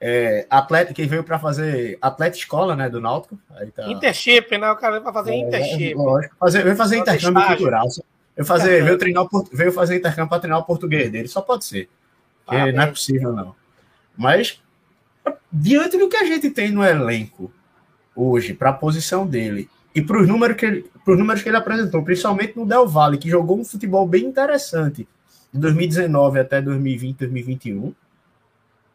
[0.00, 3.38] é, atleta que veio para fazer atleta escola, né, do Náutico.
[3.50, 3.86] Aí tá...
[3.86, 4.70] Internship, né?
[4.70, 5.94] O cara veio para fazer é, internship.
[5.94, 7.86] Lógico, fazer, veio fazer intercâmbio cultural.
[8.36, 11.28] Veio fazer, veio treinar, veio fazer intercâmbio para treinar o português dele.
[11.28, 11.88] Só pode ser.
[12.46, 13.54] Ah, não é possível não.
[14.16, 14.60] Mas
[15.50, 17.52] diante do que a gente tem no elenco
[18.14, 22.02] hoje para a posição dele e para os números que ele, números que ele apresentou,
[22.02, 25.08] principalmente no Del Valle, que jogou um futebol bem interessante
[25.52, 27.94] de 2019 até 2020, 2021,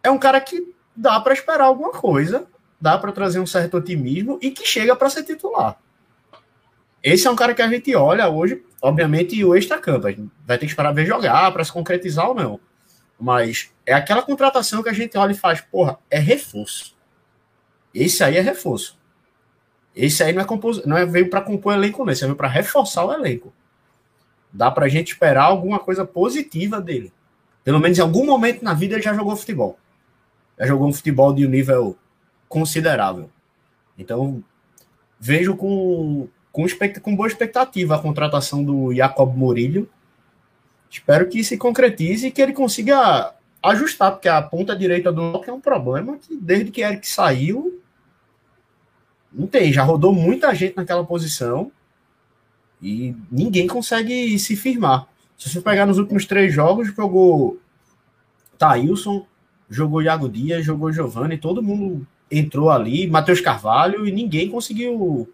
[0.03, 2.45] é um cara que dá para esperar alguma coisa,
[2.79, 5.77] dá para trazer um certo otimismo e que chega para ser titular.
[7.04, 10.04] Esse é um cara que a gente olha hoje, obviamente, o extra-campo.
[10.45, 12.60] Vai ter que esperar ver jogar para se concretizar ou não.
[13.20, 16.95] Mas é aquela contratação que a gente olha e faz, porra, é reforço.
[17.93, 18.97] Esse aí é reforço.
[19.95, 20.86] Esse aí não é, compos...
[20.86, 22.14] não é veio para compor elenco, não.
[22.14, 23.54] Esse veio para reforçar o elenco.
[24.52, 27.12] Dá para a gente esperar alguma coisa positiva dele.
[27.64, 29.78] Pelo menos em algum momento na vida ele já jogou futebol
[30.60, 31.97] já jogou um futebol de um nível
[32.50, 33.30] considerável.
[33.97, 34.43] Então,
[35.20, 36.28] vejo com,
[36.68, 39.88] com, com boa expectativa a contratação do Jacob Murillo.
[40.89, 45.51] Espero que se concretize e que ele consiga ajustar, porque a ponta direita do Nokia
[45.51, 47.82] é um problema que desde que Eric saiu,
[49.32, 51.72] não tem, já rodou muita gente naquela posição
[52.82, 55.07] e ninguém consegue se firmar.
[55.38, 57.60] Se você pegar nos últimos três jogos, jogou
[58.57, 59.26] Thailson,
[59.70, 65.30] jogou Iago Dias, jogou Giovanni, todo mundo entrou ali, Matheus Carvalho, e ninguém conseguiu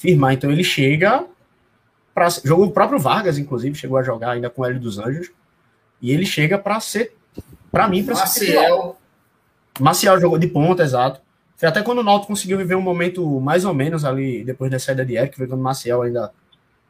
[0.00, 0.32] firmar.
[0.32, 1.26] Então ele chega
[2.14, 5.30] para jogou o próprio Vargas, inclusive, chegou a jogar ainda com o Hélio dos Anjos,
[6.02, 7.14] e ele chega para ser,
[7.70, 8.96] para mim, para ser Maciel.
[9.78, 11.20] Maciel jogou de ponta, exato.
[11.56, 14.78] Foi até quando o Náutico conseguiu viver um momento mais ou menos ali, depois da
[14.78, 16.32] saída de Eric, foi quando o Maciel ainda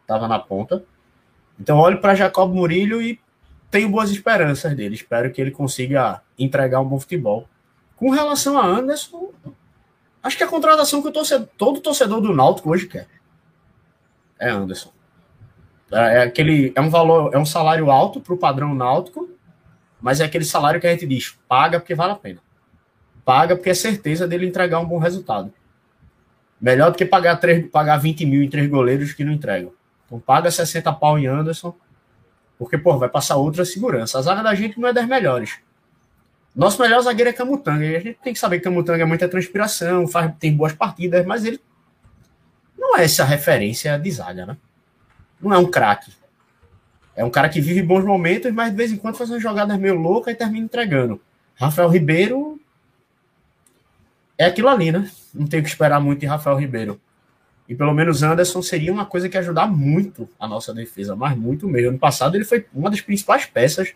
[0.02, 0.84] estava na ponta.
[1.58, 3.20] Então olho para Jacob Murilho e
[3.70, 4.94] tenho boas esperanças dele.
[4.94, 7.48] Espero que ele consiga entregar um bom futebol.
[7.96, 9.30] Com relação a Anderson,
[10.22, 13.06] acho que a contratação que torcedor, todo torcedor do Náutico hoje quer
[14.40, 14.90] é Anderson.
[15.92, 19.28] É, é aquele é um valor, é um salário alto para o padrão náutico,
[20.00, 22.40] mas é aquele salário que a gente diz, paga porque vale a pena.
[23.24, 25.52] Paga porque é certeza dele entregar um bom resultado.
[26.60, 29.72] Melhor do que pagar, 3, pagar 20 mil em três goleiros que não entregam.
[30.06, 31.74] Então paga 60 pau em Anderson
[32.58, 34.18] porque, pô, vai passar outra segurança.
[34.18, 35.58] A zaga da gente não é das melhores.
[36.54, 37.84] Nosso melhor zagueiro é Camutanga.
[37.84, 41.44] A gente tem que saber que Camutanga é muita transpiração, faz, tem boas partidas, mas
[41.44, 41.60] ele
[42.76, 44.56] não é essa referência de zaga, né?
[45.40, 46.12] Não é um craque.
[47.14, 49.78] É um cara que vive bons momentos, mas de vez em quando faz umas jogadas
[49.78, 51.20] meio loucas e termina entregando.
[51.54, 52.58] Rafael Ribeiro
[54.36, 55.10] é aquilo ali, né?
[55.34, 57.00] Não tem que esperar muito de Rafael Ribeiro.
[57.68, 61.68] E pelo menos Anderson seria uma coisa que ajudar muito a nossa defesa, mas muito
[61.68, 61.90] mesmo.
[61.90, 63.94] Ano passado ele foi uma das principais peças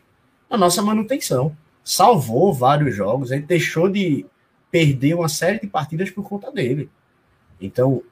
[0.48, 1.56] na nossa manutenção.
[1.84, 4.24] Salvou vários jogos, ele deixou de
[4.70, 6.90] perder uma série de partidas por conta dele.
[7.60, 8.02] Então,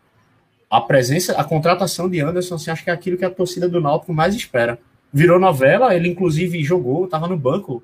[0.70, 3.80] a presença, a contratação de Anderson, assim, acho que é aquilo que a torcida do
[3.80, 4.78] Náutico mais espera.
[5.12, 7.82] Virou novela, ele inclusive jogou, estava no banco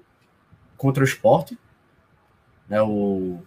[0.77, 1.59] contra o esporte.
[2.69, 3.41] Né, o...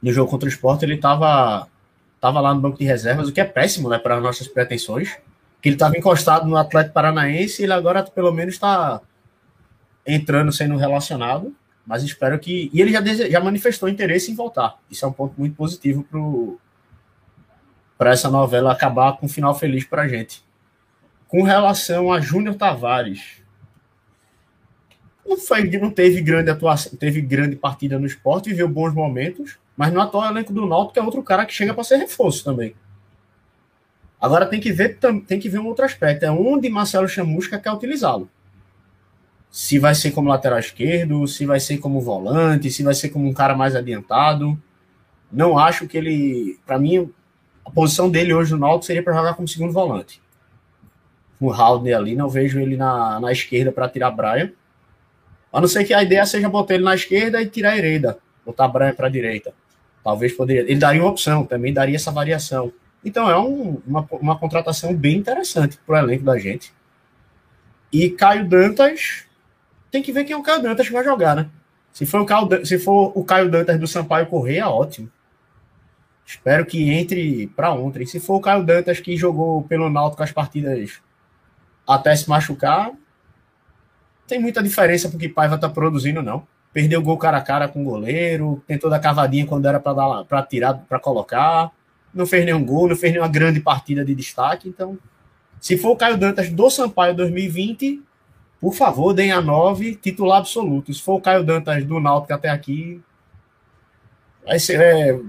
[0.00, 1.68] No jogo contra o esporte, ele estava
[2.22, 5.16] estava lá no banco de reservas, o que é péssimo né, para nossas pretensões.
[5.60, 9.00] Que ele estava encostado no Atlético Paranaense e ele agora pelo menos está
[10.06, 11.54] entrando, sendo relacionado,
[11.86, 12.70] mas espero que.
[12.72, 14.78] E ele já, já manifestou interesse em voltar.
[14.90, 16.06] Isso é um ponto muito positivo
[17.98, 20.44] para essa novela acabar com um final feliz para a gente.
[21.28, 23.42] Com relação a Júnior Tavares,
[25.26, 29.92] não, foi, não teve grande atuação, teve grande partida no esporte, viveu bons momentos, mas
[29.92, 32.74] no atual elenco do Náutico é outro cara que chega para ser reforço também.
[34.20, 37.72] Agora tem que ver tem que ver um outro aspecto, é onde Marcelo Chamusca quer
[37.72, 38.30] utilizá-lo.
[39.52, 43.28] Se vai ser como lateral esquerdo, se vai ser como volante, se vai ser como
[43.28, 44.58] um cara mais adiantado.
[45.30, 47.12] Não acho que ele, para mim,
[47.62, 50.22] a posição dele hoje no Náutico seria para jogar como segundo volante.
[51.38, 54.52] O Haldner ali, não vejo ele na, na esquerda para tirar Brian.
[55.52, 58.18] A não ser que a ideia seja botar ele na esquerda e tirar a Hereda,
[58.46, 59.52] botar Brian para a direita.
[60.02, 60.62] Talvez poderia.
[60.62, 62.72] Ele daria uma opção, também daria essa variação.
[63.04, 66.72] Então é um, uma, uma contratação bem interessante para o elenco da gente.
[67.92, 69.26] E Caio Dantas,
[69.92, 71.50] tem que ver quem é o Caio Dantas que vai jogar, né?
[71.92, 75.10] Se for o Caio, se for o Caio Dantas do Sampaio Correia, ótimo.
[76.24, 78.06] Espero que entre para ontem.
[78.06, 81.02] Se for o Caio Dantas que jogou pelo Náutico as partidas
[81.86, 82.92] até se machucar,
[84.26, 86.46] tem muita diferença porque Paiva tá produzindo, não.
[86.72, 90.72] Perdeu gol cara a cara com o goleiro, tentou dar cavadinha quando era para tirar,
[90.88, 91.70] para colocar.
[92.14, 94.70] Não fez nenhum gol, não fez nenhuma grande partida de destaque.
[94.70, 94.98] Então,
[95.60, 98.02] se for o Caio Dantas do Sampaio 2020,
[98.62, 100.94] por favor, deem a 9, titular absoluto.
[100.94, 103.02] Se for o Caio Dantas do Náutico até aqui,
[104.46, 105.20] vai ser, é,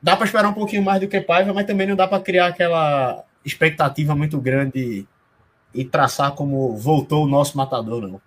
[0.00, 2.46] dá para esperar um pouquinho mais do que Paiva, mas também não dá para criar
[2.46, 5.04] aquela expectativa muito grande
[5.74, 8.22] e traçar como voltou o nosso matador, não.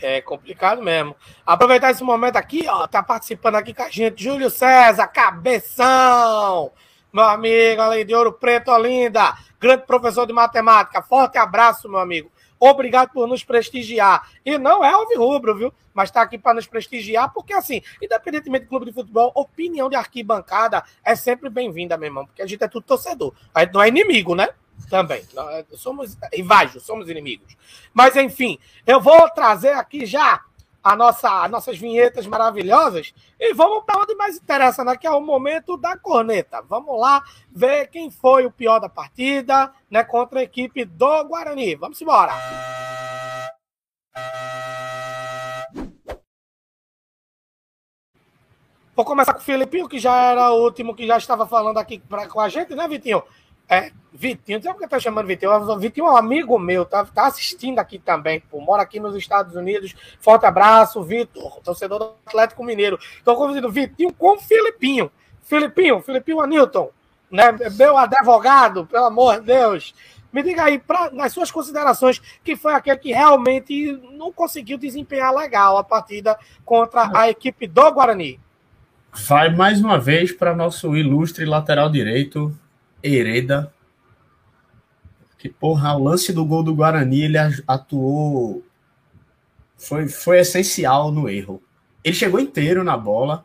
[0.00, 1.14] É complicado mesmo.
[1.44, 6.72] Aproveitar esse momento aqui, ó, tá participando aqui com a gente, Júlio César, cabeção!
[7.12, 11.02] Meu amigo, além de Ouro Preto, Olinda, grande professor de matemática.
[11.02, 12.32] Forte abraço, meu amigo.
[12.60, 14.30] Obrigado por nos prestigiar.
[14.44, 15.74] E não é Rubro, viu?
[15.94, 19.96] Mas está aqui para nos prestigiar, porque assim, independentemente do clube de futebol, opinião de
[19.96, 23.32] arquibancada é sempre bem-vinda, meu irmão, porque a gente é tudo torcedor.
[23.54, 24.50] A gente não é inimigo, né?
[24.88, 25.22] Também.
[25.72, 27.56] Somos rivais, somos inimigos.
[27.92, 30.42] Mas, enfim, eu vou trazer aqui já
[30.82, 34.96] a nossa, as nossas vinhetas maravilhosas e vamos para onde mais interessa, né?
[34.96, 36.62] Que é o momento da corneta.
[36.62, 40.02] Vamos lá ver quem foi o pior da partida, né?
[40.02, 41.74] Contra a equipe do Guarani.
[41.74, 42.32] Vamos embora.
[49.00, 51.98] Vou começar com o Filipinho, que já era o último que já estava falando aqui
[52.00, 53.22] pra, com a gente, né, Vitinho?
[53.70, 55.78] É, Vitinho, não sei porque tá chamando Vitinho.
[55.78, 59.54] Vitinho é um amigo meu, tá, tá assistindo aqui também, pô, mora aqui nos Estados
[59.54, 59.94] Unidos.
[60.20, 62.98] Forte abraço, Vitor, torcedor do Atlético Mineiro.
[63.16, 65.10] Estou convidando Vitinho com o Filipinho.
[65.44, 66.90] Filipinho, Filipinho Anilton,
[67.30, 67.52] né?
[67.78, 69.94] Meu advogado, pelo amor de Deus.
[70.32, 75.34] Me diga aí, pra, nas suas considerações, que foi aquele que realmente não conseguiu desempenhar
[75.34, 78.38] legal a partida contra a equipe do Guarani.
[79.12, 82.56] Vai mais uma vez para nosso ilustre lateral direito,
[83.02, 83.72] Hereda.
[85.38, 88.62] Que, porra, o lance do gol do Guarani, ele atuou.
[89.76, 91.62] Foi, foi essencial no erro.
[92.04, 93.44] Ele chegou inteiro na bola.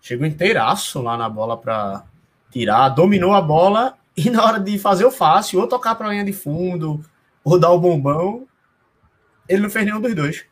[0.00, 2.04] Chegou inteiraço lá na bola para
[2.50, 2.90] tirar.
[2.90, 6.32] Dominou a bola e na hora de fazer o fácil, ou tocar para linha de
[6.32, 7.04] fundo,
[7.42, 8.46] ou dar o bombão,
[9.48, 10.44] ele não fez nenhum dos dois.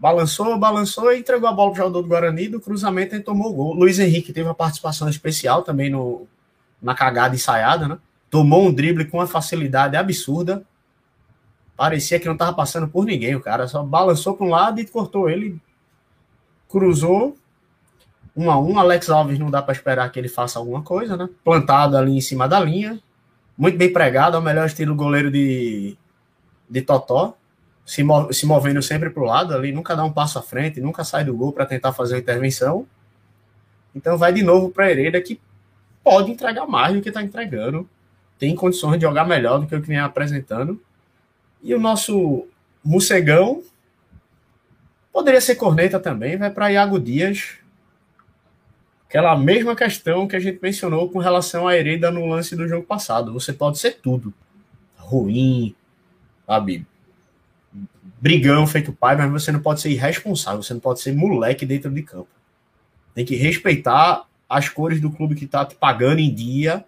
[0.00, 2.48] Balançou, balançou e entregou a bola para o jogador do Guarani.
[2.48, 3.74] Do cruzamento ele tomou o gol.
[3.74, 6.26] Luiz Henrique teve uma participação especial também no,
[6.80, 7.98] na cagada ensaiada, né?
[8.30, 10.64] Tomou um drible com uma facilidade absurda.
[11.76, 13.34] Parecia que não estava passando por ninguém.
[13.34, 15.60] O cara só balançou para um lado e cortou ele.
[16.66, 17.36] Cruzou.
[18.34, 18.78] Um a um.
[18.78, 21.28] Alex Alves não dá para esperar que ele faça alguma coisa, né?
[21.44, 22.98] Plantado ali em cima da linha.
[23.58, 24.34] Muito bem pregado.
[24.34, 25.94] É o melhor estilo goleiro de,
[26.70, 27.36] de Totó
[27.90, 30.80] se, move, se movendo sempre para o lado ali, nunca dá um passo à frente,
[30.80, 32.86] nunca sai do gol para tentar fazer uma intervenção.
[33.92, 35.40] Então vai de novo para Hereda, que
[36.04, 37.90] pode entregar mais do que está entregando,
[38.38, 40.80] tem condições de jogar melhor do que o que vem apresentando.
[41.60, 42.46] E o nosso
[42.82, 43.60] Mucegão
[45.12, 47.56] poderia ser corneta também, vai para Iago Dias.
[49.08, 52.86] Aquela mesma questão que a gente mencionou com relação à Hereda no lance do jogo
[52.86, 53.32] passado.
[53.32, 54.32] Você pode ser tudo.
[54.96, 55.74] Ruim,
[56.46, 56.86] sabe?
[58.20, 61.90] Brigão feito pai, mas você não pode ser irresponsável, você não pode ser moleque dentro
[61.90, 62.28] de campo.
[63.14, 66.84] Tem que respeitar as cores do clube que está te pagando em dia.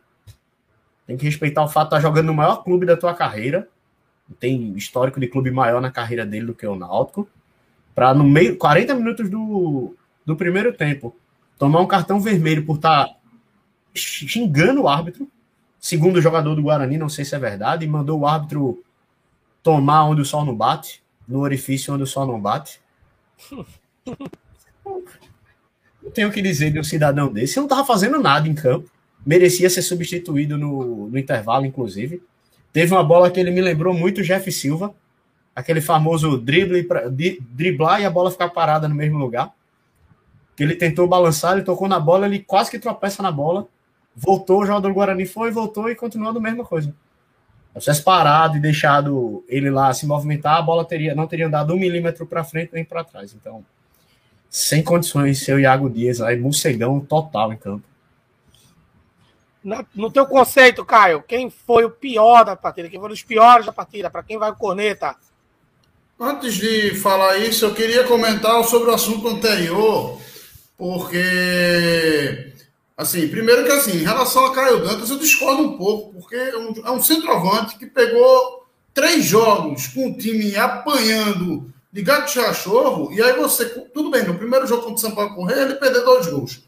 [1.07, 3.69] Tem que respeitar o fato de estar tá jogando no maior clube da tua carreira.
[4.39, 7.29] Tem histórico de clube maior na carreira dele do que o Náutico.
[7.95, 11.15] Para no meio 40 minutos do, do primeiro tempo
[11.59, 13.15] tomar um cartão vermelho por estar tá
[13.95, 15.29] xingando o árbitro,
[15.79, 18.83] segundo o jogador do Guarani, não sei se é verdade, e mandou o árbitro
[19.63, 22.81] tomar onde o sol não bate, no orifício onde o sol não bate.
[26.03, 27.53] Não tenho o que dizer de um cidadão desse.
[27.53, 28.91] Ele não estava fazendo nada em campo.
[29.25, 32.21] Merecia ser substituído no, no intervalo, inclusive.
[32.73, 34.93] Teve uma bola que ele me lembrou muito o Jeff Silva.
[35.55, 39.53] Aquele famoso drible pra, di, driblar e a bola ficar parada no mesmo lugar.
[40.57, 43.69] Que ele tentou balançar, ele tocou na bola, ele quase que tropeça na bola.
[44.15, 46.93] Voltou, o jogador do Guarani foi, voltou e continuou a mesma coisa.
[47.75, 51.73] Se tivesse parado e deixado ele lá se movimentar, a bola teria, não teria andado
[51.73, 53.35] um milímetro para frente nem para trás.
[53.35, 53.65] Então,
[54.51, 57.85] sem condições, seu Iago Dias aí, morcegão total em campo.
[59.65, 62.91] Na, no teu conceito, Caio, quem foi o pior da partida?
[62.91, 64.11] Quem foi os piores da partida?
[64.11, 65.17] Para quem vai o corneta?
[66.21, 70.21] Antes de falar isso, eu queria comentar sobre o assunto anterior,
[70.77, 72.52] porque,
[73.03, 76.57] assim, primeiro que assim, em relação a Caio Dantas, eu discordo um pouco, porque é
[76.57, 82.41] um, é um centroavante que pegou três jogos com o time apanhando de gato de
[82.41, 83.67] cachorro, e aí você.
[83.67, 86.63] Tudo bem, no primeiro jogo contra o Sampaio Correia, ele perdeu dois gols.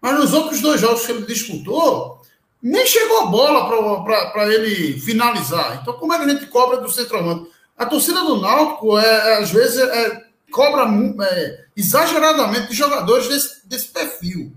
[0.00, 2.20] Mas nos outros dois jogos que ele disputou,
[2.60, 5.78] nem chegou a bola para ele finalizar.
[5.80, 7.50] Então, como é que a gente cobra do centroavante?
[7.76, 10.86] A torcida do Náutico, é, é às vezes, é, cobra
[11.26, 14.52] é, exageradamente de jogadores desse, desse perfil.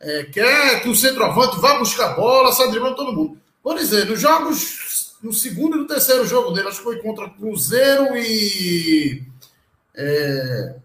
[0.00, 3.38] É, quer que o centroavante vá buscar bola, sai driblando todo mundo.
[3.62, 7.28] Vou dizer, nos jogos, no segundo e no terceiro jogo dele, acho que foi contra
[7.28, 9.22] Cruzeiro e
[9.94, 10.76] é,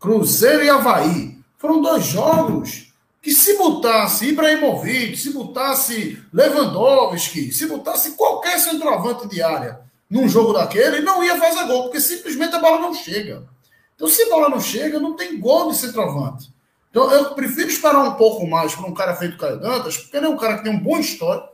[0.00, 1.38] Cruzeiro e Havaí.
[1.56, 9.40] Foram dois jogos que se botasse Ibrahimovic, se botasse Lewandowski, se botasse qualquer centroavante de
[9.40, 13.48] área num jogo daquele, não ia fazer gol, porque simplesmente a bola não chega.
[13.94, 16.53] Então, se a bola não chega, não tem gol de centroavante.
[16.94, 20.26] Então, eu prefiro esperar um pouco mais para um cara feito Caio Dantas, porque ele
[20.26, 21.48] é um cara que tem um bom histórico,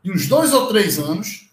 [0.00, 1.50] de uns dois ou três anos.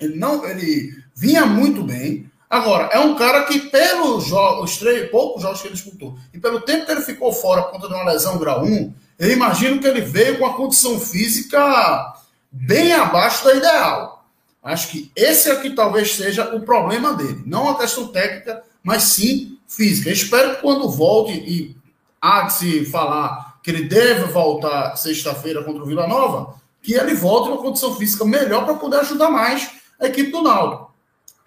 [0.00, 2.28] Ele não, ele vinha muito bem.
[2.50, 6.60] Agora, é um cara que, pelos jogos, três, poucos jogos que ele disputou, e pelo
[6.60, 9.86] tempo que ele ficou fora por conta de uma lesão grau 1, eu imagino que
[9.86, 12.14] ele veio com a condição física
[12.50, 14.26] bem abaixo da ideal.
[14.60, 17.44] Acho que esse aqui talvez seja o problema dele.
[17.46, 20.08] Não a questão técnica, mas sim física.
[20.08, 21.75] Eu espero que quando volte e
[22.20, 27.14] há que se falar que ele deve voltar sexta-feira contra o Vila Nova, que ele
[27.14, 30.86] volte uma condição física melhor para poder ajudar mais a equipe do Naldo.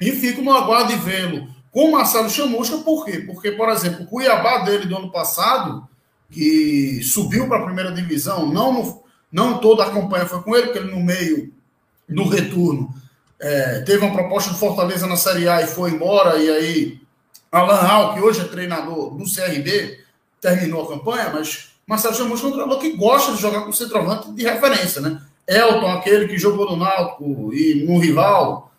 [0.02, 3.20] E fico no aguardo de vê-lo com o Marcelo Chamusca, por quê?
[3.20, 5.88] Porque, por exemplo, o Cuiabá dele do ano passado,
[6.30, 10.68] que subiu para a primeira divisão, não, no, não toda a campanha foi com ele,
[10.68, 11.54] porque ele no meio
[12.08, 12.94] do retorno
[13.40, 17.02] é, teve uma proposta de Fortaleza na Série A e foi embora, e aí
[17.52, 20.00] Alan Al, que hoje é treinador do CRB,
[20.42, 24.32] terminou a campanha, mas Marcelo Chamusca é um treinador que gosta de jogar com centroavante
[24.32, 25.22] de referência, né?
[25.48, 28.72] Elton, aquele que jogou no Náutico e no rival,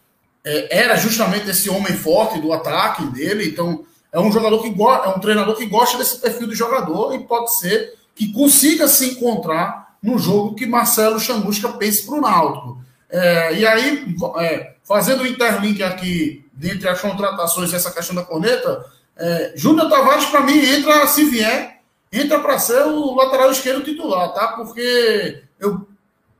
[0.44, 3.48] é, era justamente esse homem forte do ataque dele.
[3.48, 7.18] Então, é um jogador que é um treinador que gosta desse perfil de jogador e
[7.24, 12.84] pode ser que consiga se encontrar no jogo que Marcelo Chamusca pense para o Náutico.
[13.08, 18.22] É, e aí, é, fazendo o interlink aqui dentre as contratações e essa questão da
[18.22, 18.84] corneta,
[19.20, 24.32] é, Júnior Tavares, para mim, entra, se vier, entra para ser o lateral esquerdo titular,
[24.32, 24.48] tá?
[24.48, 25.86] Porque eu,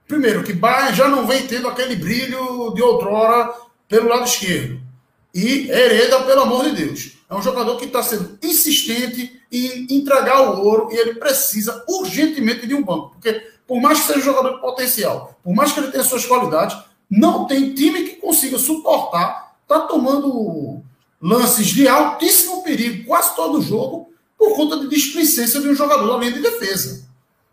[0.09, 3.53] primeiro, que Bayern já não vem tendo aquele brilho de outrora
[3.87, 4.81] pelo lado esquerdo.
[5.35, 10.41] E Hereda, pelo amor de Deus, é um jogador que está sendo insistente em entregar
[10.41, 13.11] o ouro e ele precisa urgentemente de um banco.
[13.11, 16.25] Porque, por mais que seja um jogador de potencial, por mais que ele tenha suas
[16.25, 16.77] qualidades,
[17.11, 20.83] não tem time que consiga suportar, tá tomando
[21.21, 26.17] lances de altíssimo perigo quase todo jogo por conta de displicência de um jogador da
[26.17, 27.05] linha de defesa.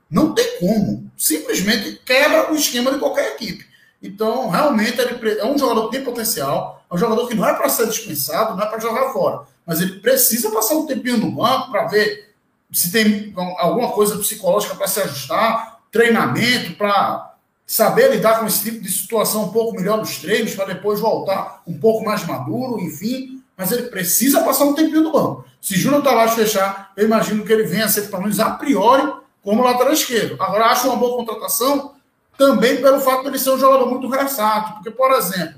[0.10, 1.12] Não tem como.
[1.18, 3.66] Simplesmente quebra o esquema de qualquer equipe.
[4.02, 7.68] Então, realmente, é um jogador que tem potencial, é um jogador que não é para
[7.68, 11.72] ser dispensado, não é para jogar fora, mas ele precisa passar um tempinho no banco
[11.72, 12.34] para ver
[12.72, 17.34] se tem alguma coisa psicológica para se ajustar, treinamento para
[17.66, 21.64] saber lidar com esse tipo de situação um pouco melhor nos treinos, para depois voltar
[21.66, 23.37] um pouco mais maduro, enfim.
[23.58, 25.46] Mas ele precisa passar um tempinho no banco.
[25.60, 29.12] Se Júnior Tavares fechar, eu imagino que ele venha a ser, pelo menos a priori,
[29.42, 30.42] como lateral esquerdo.
[30.42, 31.96] Agora, acho uma boa contratação
[32.38, 34.76] também pelo fato de ele ser um jogador muito versátil.
[34.76, 35.56] Porque, por exemplo,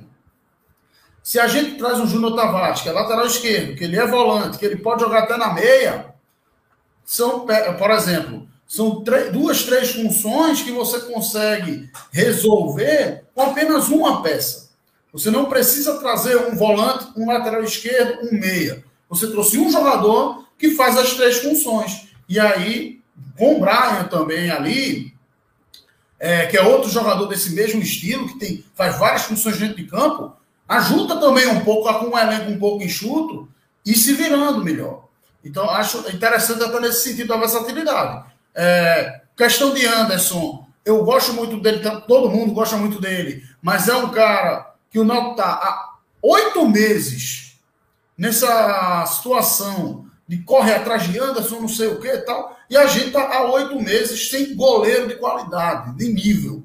[1.22, 4.58] se a gente traz um Júnior Tavares, que é lateral esquerdo, que ele é volante,
[4.58, 6.16] que ele pode jogar até na meia,
[7.04, 7.46] são,
[7.78, 14.69] por exemplo, são duas, três funções que você consegue resolver com apenas uma peça.
[15.12, 18.84] Você não precisa trazer um volante, um lateral esquerdo, um meia.
[19.10, 22.10] Você trouxe um jogador que faz as três funções.
[22.28, 23.02] E aí,
[23.38, 25.14] com o Brian também ali,
[26.20, 29.86] é, que é outro jogador desse mesmo estilo, que tem, faz várias funções dentro de
[29.86, 30.34] campo,
[30.68, 33.50] ajuda também um pouco, com um elenco um pouco enxuto,
[33.86, 35.08] e se virando melhor.
[35.44, 38.26] Então, acho interessante até nesse sentido da versatilidade.
[38.54, 43.96] É, questão de Anderson, eu gosto muito dele, todo mundo gosta muito dele, mas é
[43.96, 47.58] um cara que o Náutico está há oito meses
[48.18, 52.86] nessa situação de correr atrás de Anderson, não sei o que e tal, e a
[52.86, 56.64] gente está há oito meses sem goleiro de qualidade, de nível.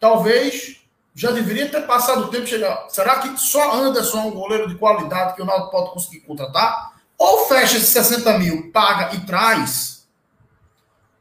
[0.00, 0.80] Talvez
[1.14, 2.86] já deveria ter passado o tempo chegar.
[2.88, 6.94] Será que só Anderson é um goleiro de qualidade que o Náutico pode conseguir contratar?
[7.18, 10.06] Ou fecha esses 60 mil, paga e traz,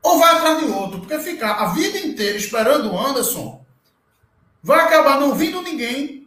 [0.06, 3.66] ou vai atrás de outro, porque ficar a vida inteira esperando o Anderson
[4.62, 6.25] vai acabar não vindo ninguém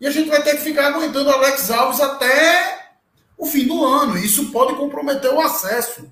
[0.00, 2.90] e a gente vai ter que ficar aguentando Alex Alves até
[3.36, 4.16] o fim do ano.
[4.18, 6.10] Isso pode comprometer o acesso.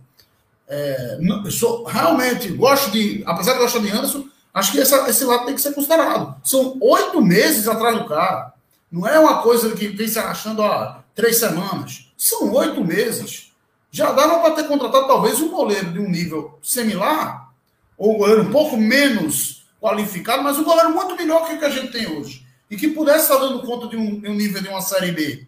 [0.67, 5.25] É, eu sou, realmente gosto de, apesar de gostar de Anderson, acho que essa, esse
[5.25, 6.35] lado tem que ser considerado.
[6.43, 8.55] São oito meses atrás do cara.
[8.91, 12.11] Não é uma coisa que vem se arrastando há três semanas.
[12.17, 13.53] São oito meses.
[13.91, 17.53] Já dava para ter contratado talvez um goleiro de um nível similar,
[17.99, 21.65] ou um goleiro um pouco menos qualificado, mas um goleiro muito melhor que o que
[21.65, 22.44] a gente tem hoje.
[22.71, 25.47] E que pudesse estar dando conta de um, de um nível de uma Série B.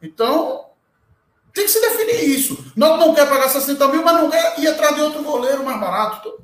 [0.00, 0.66] Então,
[1.52, 2.72] tem que se definir isso.
[2.74, 5.78] Não, não quer pagar 60 mil, mas não quer ir atrás de outro goleiro mais
[5.78, 6.40] barato.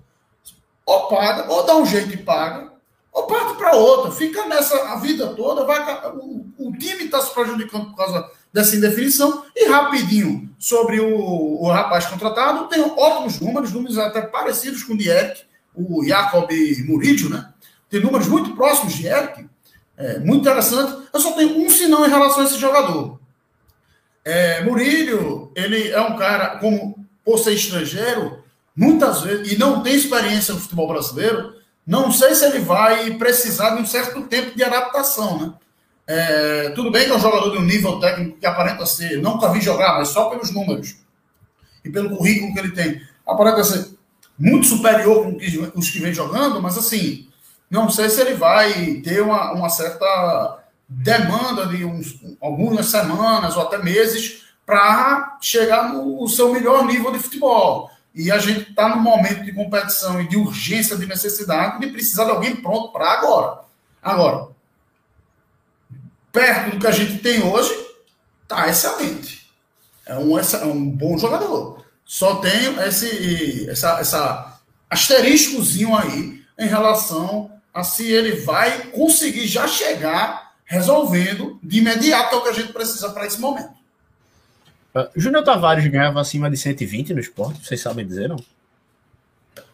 [0.84, 2.72] Ou paga, ou dá um jeito e paga,
[3.12, 4.10] ou parte para outra.
[4.10, 5.80] Fica nessa a vida toda, vai,
[6.14, 9.44] o, o time está se prejudicando por causa dessa indefinição.
[9.54, 14.98] E rapidinho, sobre o, o rapaz contratado, tem ótimos números, números até parecidos com o
[14.98, 15.42] de Eric,
[15.74, 16.50] o Jacob
[16.86, 17.52] Murídio, né?
[17.88, 19.48] Tem números muito próximos de Eric,
[19.98, 21.08] é, muito interessante.
[21.12, 23.18] Eu só tenho um sinal em relação a esse jogador.
[24.24, 28.42] É, Murídio, ele é um cara, como por ser estrangeiro,
[28.76, 33.70] muitas vezes, e não tem experiência no futebol brasileiro, não sei se ele vai precisar
[33.70, 35.52] de um certo tempo de adaptação, né?
[36.06, 39.50] É, tudo bem que é um jogador de um nível técnico que aparenta ser, nunca
[39.50, 40.96] vi jogar, mas só pelos números
[41.84, 43.88] e pelo currículo que ele tem, aparenta ser
[44.38, 45.24] muito superior
[45.72, 47.28] com os que vem jogando, mas assim,
[47.70, 50.58] não sei se ele vai ter uma, uma certa
[50.88, 57.18] demanda de uns, algumas semanas ou até meses para chegar no seu melhor nível de
[57.18, 57.90] futebol.
[58.14, 62.24] E a gente está num momento de competição e de urgência, de necessidade, de precisar
[62.24, 63.60] de alguém pronto para agora.
[64.02, 64.48] Agora,
[66.32, 67.72] perto do que a gente tem hoje,
[68.46, 69.50] tá excelente.
[70.06, 71.84] É um, é um bom jogador.
[72.04, 79.66] Só tem esse essa, essa asteriscozinho aí em relação a se ele vai conseguir já
[79.66, 83.72] chegar resolvendo de imediato é o que a gente precisa para esse momento.
[84.94, 88.36] Uh, Júnior Tavares ganhava acima de 120 no esporte, vocês sabem dizer, não?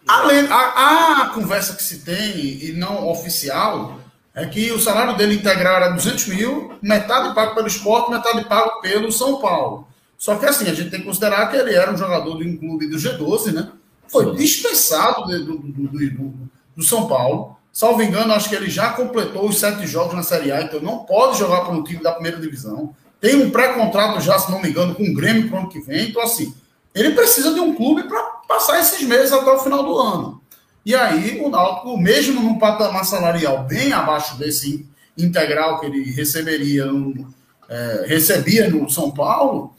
[0.06, 3.98] Além, a, a conversa que se tem, e não oficial,
[4.34, 8.80] é que o salário dele integral era 200 mil, metade pago pelo esporte, metade pago
[8.80, 9.86] pelo São Paulo.
[10.18, 12.56] Só que assim, a gente tem que considerar que ele era um jogador de um
[12.56, 13.70] clube do G12, né?
[14.08, 17.56] Foi dispensado do, do, do, do, São Paulo.
[17.74, 20.98] Salvo engano, acho que ele já completou os sete jogos na Série A, então não
[20.98, 22.94] pode jogar para um time da primeira divisão.
[23.20, 25.80] Tem um pré-contrato já, se não me engano, com o Grêmio para o ano que
[25.80, 26.08] vem.
[26.08, 26.54] Então, assim,
[26.94, 30.40] ele precisa de um clube para passar esses meses até o final do ano.
[30.86, 36.86] E aí o Náutico, mesmo num patamar salarial bem abaixo desse integral que ele receberia,
[36.86, 37.34] no,
[37.68, 39.74] é, recebia no São Paulo,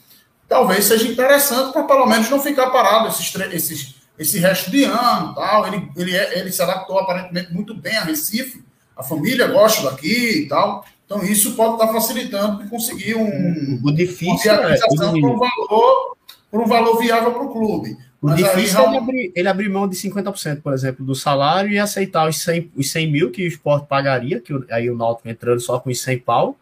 [0.49, 5.33] talvez seja interessante para pelo menos não ficar parado esses, esses, esse resto de ano.
[5.33, 5.67] Tal.
[5.67, 8.63] Ele, ele, é, ele se adaptou aparentemente muito bem a Recife,
[8.95, 10.85] a família gosta daqui e tal.
[11.05, 16.17] Então isso pode estar facilitando de conseguir um, o difícil uma é, por um valor,
[16.49, 17.97] por um valor viável para o clube.
[18.21, 21.13] O Mas difícil aí, é ele abrir, ele abrir mão de 50%, por exemplo, do
[21.13, 24.97] salário e aceitar os 100, os 100 mil que o esporte pagaria, que aí o
[24.97, 26.57] Náutico entrando só com os 100 pau,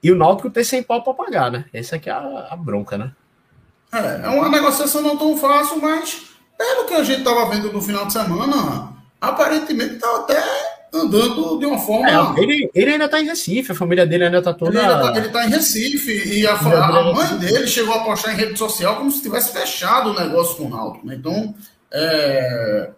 [0.00, 1.64] e o Náutico ter 100 pau para pagar, né?
[1.72, 3.10] Essa aqui é a, a, bronca, né?
[3.92, 7.82] É, é uma negociação não tão fácil, mas pelo que a gente estava vendo no
[7.82, 10.42] final de semana, aparentemente está até
[10.92, 12.08] andando de uma forma.
[12.08, 14.78] É, ele, ele ainda está em Recife, a família dele ainda está toda.
[14.78, 18.58] Ele está tá em Recife e a, a, mãe dele chegou a postar em rede
[18.58, 21.06] social como se tivesse fechado o negócio com o Náutico.
[21.06, 21.16] Né?
[21.16, 21.54] Então,
[21.92, 22.90] é...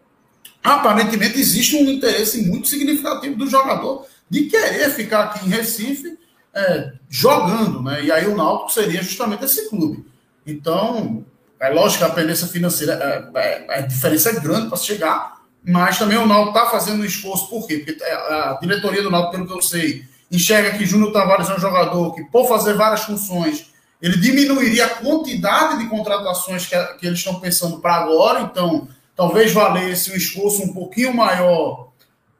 [0.63, 6.19] aparentemente existe um interesse muito significativo do jogador de querer ficar aqui em Recife
[6.55, 8.05] é, jogando, né?
[8.05, 10.05] E aí o Náutico seria justamente esse clube.
[10.47, 11.25] Então,
[11.61, 15.99] é lógico que a pendência financeira, é, é, a diferença é grande para chegar mas
[15.99, 17.79] também o Náutico está fazendo um esforço, por quê?
[17.79, 21.61] Porque a diretoria do Náutico, pelo que eu sei, enxerga que Júnior Tavares é um
[21.61, 27.19] jogador que, por fazer várias funções, ele diminuiria a quantidade de contratações que, que eles
[27.19, 31.89] estão pensando para agora, então talvez valesse um esforço um pouquinho maior,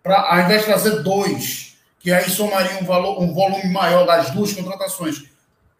[0.03, 4.31] para ao invés de trazer dois, que aí somaria um, valor, um volume maior das
[4.31, 5.25] duas contratações,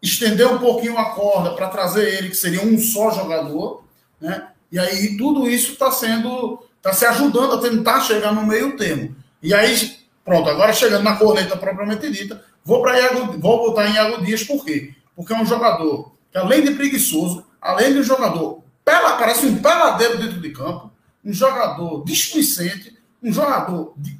[0.01, 3.83] estender um pouquinho a corda para trazer ele, que seria um só jogador,
[4.19, 4.47] né?
[4.71, 9.15] E aí tudo isso está sendo, está se ajudando a tentar chegar no meio termo.
[9.41, 14.23] E aí, pronto, agora chegando na corneta propriamente dita, vou para vou botar em Iago
[14.23, 14.93] Dias, por quê?
[15.15, 19.61] Porque é um jogador que, além de preguiçoso, além de um jogador, pela, parece um
[19.61, 20.91] peladeiro dentro de campo,
[21.25, 24.17] um jogador displicente, um jogador de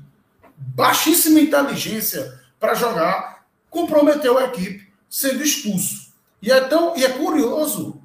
[0.58, 6.10] baixíssima inteligência para jogar, comprometeu a equipe sendo expulso.
[6.42, 8.02] E é, tão, e é curioso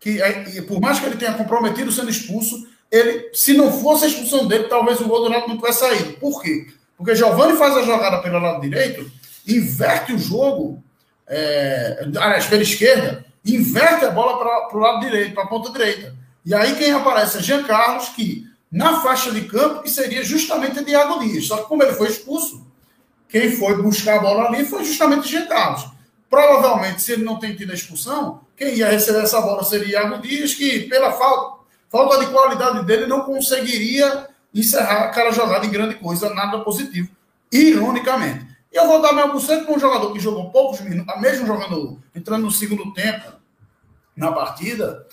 [0.00, 4.08] que, é, por mais que ele tenha comprometido sendo expulso, ele, se não fosse a
[4.08, 6.14] expulsão dele, talvez o gol do Náutico não tivesse saído.
[6.14, 6.66] Por quê?
[6.96, 9.10] Porque Giovanni faz a jogada pelo lado direito,
[9.46, 10.82] inverte o jogo,
[11.26, 16.14] é, aliás, pela esquerda, inverte a bola para o lado direito, para a ponta direita.
[16.44, 20.84] E aí quem aparece é Jean Carlos, que na faixa de campo, que seria justamente
[20.84, 21.46] Diago Dias.
[21.46, 22.66] Só que como ele foi expulso,
[23.28, 25.95] quem foi buscar a bola ali foi justamente Jean Carlos.
[26.36, 30.20] Provavelmente, se ele não tem tido a expulsão, quem ia receber essa bola seria Iago
[30.20, 35.94] Dias, que pela falta, falta de qualidade dele não conseguiria encerrar aquela jogada em grande
[35.94, 37.08] coisa, nada positivo,
[37.50, 38.46] ironicamente.
[38.70, 42.02] E eu vou dar meu bucete para um jogador que jogou poucos minutos, mesmo jogando,
[42.14, 43.32] entrando no segundo tempo
[44.14, 45.06] na partida,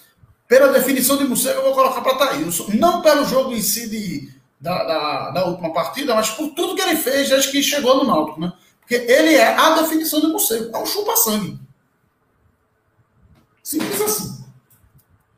[0.46, 2.68] pela definição de Mucego, eu vou colocar para Thaís.
[2.68, 6.82] Não pelo jogo em si de, da, da, da, última partida, mas por tudo que
[6.82, 8.52] ele fez desde que chegou no Náutico, né?
[8.84, 10.76] Porque ele é a definição de Mucego.
[10.76, 11.60] É um chupa-sangue.
[13.64, 14.46] Simples assim.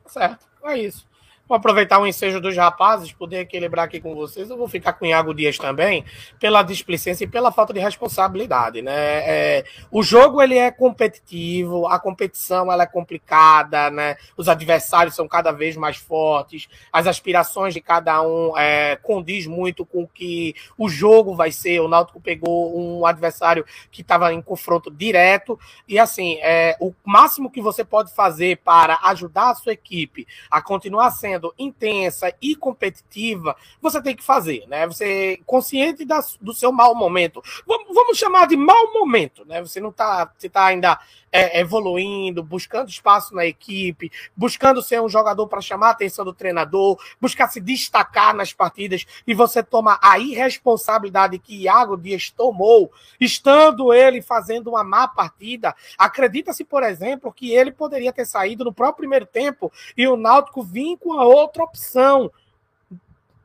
[0.08, 0.46] Certo.
[0.64, 1.06] É isso.
[1.48, 4.50] Vou aproveitar o ensejo dos rapazes, poder equilibrar aqui com vocês.
[4.50, 6.04] Eu vou ficar com o Iago Dias também,
[6.40, 8.82] pela displicência e pela falta de responsabilidade.
[8.82, 8.92] Né?
[8.92, 14.16] É, o jogo ele é competitivo, a competição ela é complicada, né?
[14.36, 19.86] os adversários são cada vez mais fortes, as aspirações de cada um é, condiz muito
[19.86, 21.80] com o que o jogo vai ser.
[21.80, 27.48] O Náutico pegou um adversário que estava em confronto direto, e assim, é, o máximo
[27.48, 32.56] que você pode fazer para ajudar a sua equipe a continuar sendo sendo intensa e
[32.56, 34.86] competitiva, você tem que fazer, né?
[34.86, 37.42] Você consciente da, do seu mau momento.
[37.66, 39.60] Vamos, chamar de mau momento, né?
[39.60, 40.98] Você não tá, você tá ainda
[41.30, 46.32] é, evoluindo, buscando espaço na equipe, buscando ser um jogador para chamar a atenção do
[46.32, 52.90] treinador, buscar se destacar nas partidas e você toma a irresponsabilidade que Iago Dias tomou,
[53.20, 55.74] estando ele fazendo uma má partida.
[55.98, 60.62] Acredita-se, por exemplo, que ele poderia ter saído no próprio primeiro tempo e o Náutico
[60.62, 62.30] vir com a outra opção.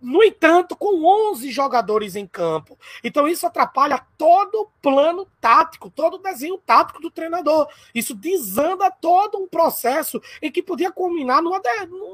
[0.02, 2.78] No entanto, com 11 jogadores em campo.
[3.04, 7.68] Então, isso atrapalha todo o plano tático, todo o desenho tático do treinador.
[7.94, 11.62] Isso desanda todo um processo em que podia culminar numa,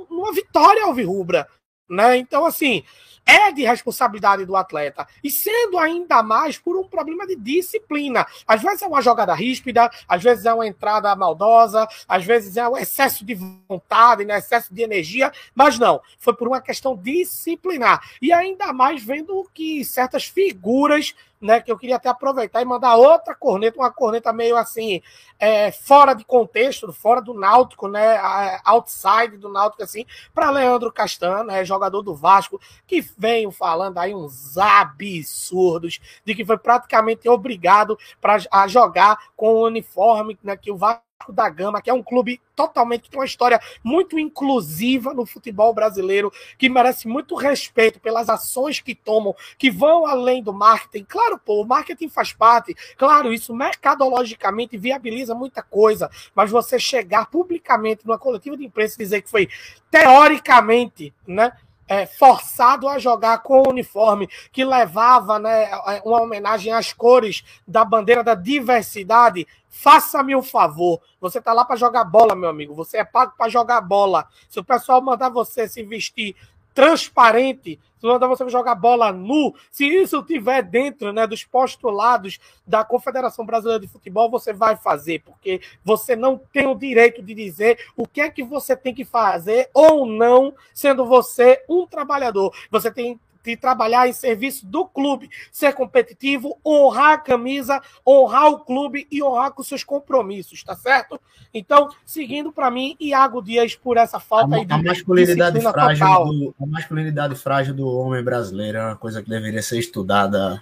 [0.10, 1.48] numa vitória alvirrubra.
[1.90, 2.18] Né?
[2.18, 2.84] Então, assim,
[3.28, 5.06] é de responsabilidade do atleta.
[5.22, 8.26] E sendo ainda mais por um problema de disciplina.
[8.48, 12.68] Às vezes é uma jogada ríspida, às vezes é uma entrada maldosa, às vezes é
[12.68, 13.36] um excesso de
[13.68, 16.02] vontade, né, excesso de energia, mas não.
[16.18, 18.02] Foi por uma questão disciplinar.
[18.22, 21.62] E ainda mais vendo que certas figuras né?
[21.62, 25.02] Que eu queria até aproveitar e mandar outra corneta, uma corneta meio assim,
[25.40, 28.20] é, fora de contexto, fora do Náutico, né?
[28.64, 31.64] Outside do Náutico, assim, para Leandro Castan, né?
[31.64, 38.38] Jogador do Vasco, que veio falando aí uns absurdos de que foi praticamente obrigado para
[38.52, 42.40] a jogar com o uniforme né, que o Vasco da Gama, que é um clube
[42.56, 48.30] totalmente que tem uma história muito inclusiva no futebol brasileiro, que merece muito respeito pelas
[48.30, 51.06] ações que tomam, que vão além do marketing.
[51.06, 57.30] Claro, pô, o marketing faz parte, claro, isso mercadologicamente viabiliza muita coisa, mas você chegar
[57.30, 59.50] publicamente numa coletiva de imprensa e dizer que foi
[59.92, 61.52] teoricamente, né?
[61.88, 67.44] É, forçado a jogar com o uniforme que levava né, é, uma homenagem às cores
[67.68, 69.48] da bandeira da diversidade.
[69.70, 71.00] Faça-me um favor.
[71.22, 72.74] Você tá lá para jogar bola, meu amigo.
[72.76, 74.28] Você é pago para jogar bola.
[74.50, 76.36] Se o pessoal mandar você se vestir
[76.78, 82.86] transparente, se mandar você jogar bola nu, se isso tiver dentro né, dos postulados da
[82.86, 87.80] Confederação Brasileira de Futebol, você vai fazer, porque você não tem o direito de dizer
[87.96, 92.54] o que é que você tem que fazer ou não, sendo você um trabalhador.
[92.70, 98.60] Você tem de trabalhar em serviço do clube, ser competitivo, honrar a camisa, honrar o
[98.60, 101.20] clube e honrar com seus compromissos, tá certo?
[101.54, 106.56] Então, seguindo para mim, Iago Dias por essa falta a, de a masculinidade frágil do,
[106.62, 110.62] A masculinidade frágil do homem brasileiro é uma coisa que deveria ser estudada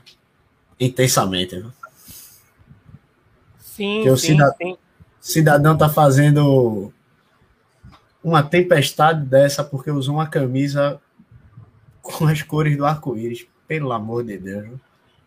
[0.80, 1.66] intensamente.
[3.60, 4.78] Sim, sim, o cidadão, sim.
[5.20, 6.94] cidadão tá fazendo
[8.24, 11.00] uma tempestade dessa porque usou uma camisa
[12.06, 14.80] com as cores do arco-íris, pelo amor de Deus.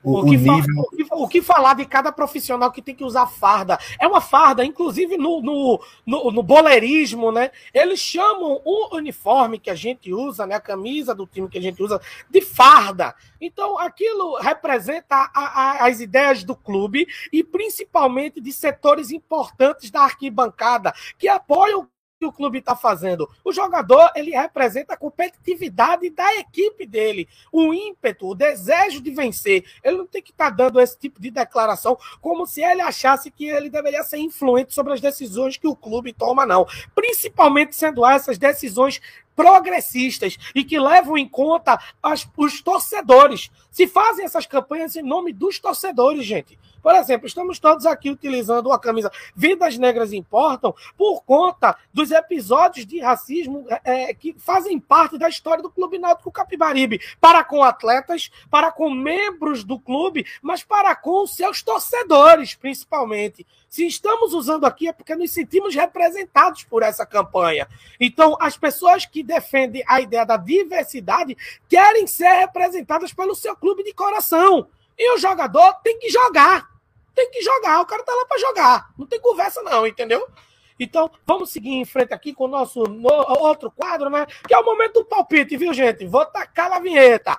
[0.03, 0.63] o, o, que nível...
[0.79, 3.77] o, que, o, que falar de cada profissional que tem que usar farda?
[4.01, 7.51] É uma farda, inclusive no, no, no, no boleirismo, né?
[7.75, 10.55] Eles chamam o uniforme que a gente usa, né?
[10.55, 12.01] A camisa do time que a gente usa,
[12.31, 13.13] de farda.
[13.41, 20.03] Então, aquilo representa a, a, as ideias do clube e principalmente de setores importantes da
[20.03, 21.89] arquibancada que apoiam
[22.19, 23.29] que o clube está fazendo.
[23.45, 29.65] O jogador ele representa a competitividade da equipe dele, o ímpeto, o desejo de vencer.
[29.83, 33.31] Ele não tem que estar tá dando esse tipo de declaração como se ele achasse
[33.31, 36.67] que ele deveria ser influente sobre as decisões que o clube toma, não.
[36.95, 39.01] Principalmente sendo essas decisões
[39.39, 43.53] progressistas e que levam em conta as, os torcedores.
[43.71, 46.59] Se fazem essas campanhas em nome dos torcedores, gente.
[46.83, 52.85] Por exemplo, estamos todos aqui utilizando a camisa Vidas Negras Importam por conta dos episódios
[52.85, 57.63] de racismo é, é, que fazem parte da história do Clube Náutico Capibaribe, para com
[57.63, 63.47] atletas, para com membros do clube, mas para com seus torcedores, principalmente.
[63.69, 67.69] Se estamos usando aqui é porque nos sentimos representados por essa campanha.
[68.01, 71.37] Então, as pessoas que defendem a ideia da diversidade
[71.69, 74.67] querem ser representadas pelo seu clube de coração.
[74.99, 76.67] E o jogador tem que jogar.
[77.15, 77.81] Tem que jogar.
[77.81, 78.91] O cara tá lá para jogar.
[78.99, 80.27] Não tem conversa, não, entendeu?
[80.81, 83.09] Então, vamos seguir em frente aqui com o nosso no,
[83.41, 84.27] outro quadro, né?
[84.47, 86.07] Que é o momento do palpite, viu, gente?
[86.07, 87.39] Vou tacar na vinheta.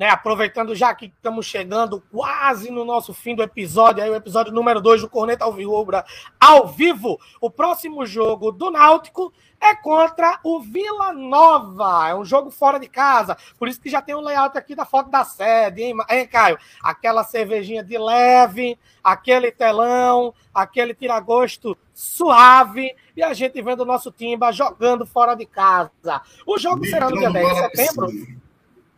[0.00, 4.50] Né, aproveitando já que estamos chegando quase no nosso fim do episódio, aí o episódio
[4.50, 5.86] número 2 do Corneta ao Vivo,
[6.40, 7.20] ao vivo.
[7.38, 9.30] O próximo jogo do Náutico
[9.60, 12.08] é contra o Vila Nova.
[12.08, 14.86] É um jogo fora de casa, por isso que já tem um layout aqui da
[14.86, 16.58] foto da sede, hein, hein Caio?
[16.82, 24.10] Aquela cervejinha de leve, aquele telão, aquele tiragosto suave e a gente vendo o nosso
[24.10, 26.22] Timba jogando fora de casa.
[26.46, 28.39] O jogo será no dia 10 de setembro.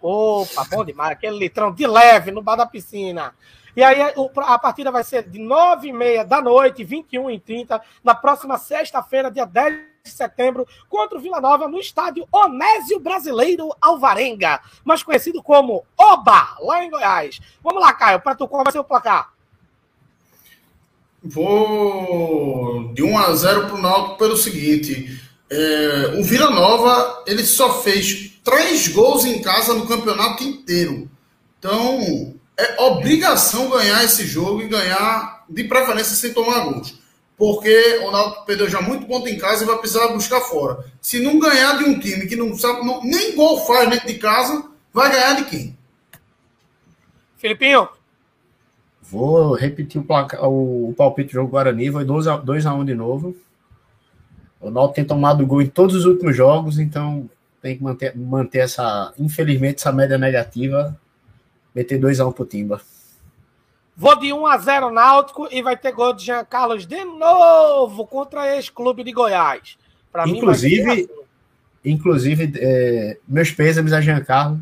[0.02, 1.12] Opa, bom demais.
[1.12, 3.32] Aquele litrão de leve no bar da piscina.
[3.74, 3.96] E aí
[4.36, 10.10] a partida vai ser de 9h30 da noite, 21h30, na próxima sexta-feira, dia 10 de
[10.10, 16.84] setembro, contra o Vila Nova, no estádio Onésio Brasileiro Alvarenga, mais conhecido como Oba, lá
[16.84, 17.40] em Goiás.
[17.62, 19.32] Vamos lá, Caio, para tu, qual vai ser o placar?
[21.22, 25.21] Vou de 1 a 0 para o Náutico pelo seguinte.
[25.54, 31.10] É, o Vila Nova ele só fez três gols em casa no campeonato inteiro.
[31.58, 36.98] Então, é obrigação ganhar esse jogo e ganhar, de preferência, sem tomar gols.
[37.36, 40.86] Porque o Náutico perdeu já muito ponto em casa e vai precisar buscar fora.
[41.02, 44.14] Se não ganhar de um time que não sabe, não, nem gol faz dentro de
[44.14, 45.76] casa, vai ganhar de quem?
[47.36, 47.88] Filipinho.
[49.02, 53.36] Vou repetir o, placa, o, o palpite do jogo Guarani, foi 2x1 um de novo.
[54.62, 57.28] O Náutico tem tomado gol em todos os últimos jogos, então
[57.60, 60.96] tem que manter, manter essa, infelizmente, essa média negativa.
[61.74, 62.80] Meter 2x1 um pro Timba.
[63.96, 68.06] Vou de 1 a 0 Náutico e vai ter gol de Jean Carlos de novo
[68.06, 69.76] contra esse clube de Goiás.
[70.12, 71.08] Pra inclusive, mim assim.
[71.84, 74.60] inclusive é, meus pêsames a Jean Carlos.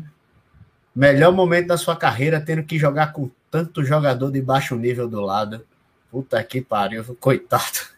[0.95, 5.21] Melhor momento da sua carreira tendo que jogar com tanto jogador de baixo nível do
[5.21, 5.65] lado.
[6.09, 7.90] Puta que pariu, coitado.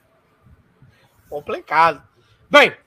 [1.34, 2.00] Complicado.
[2.48, 2.78] Bem,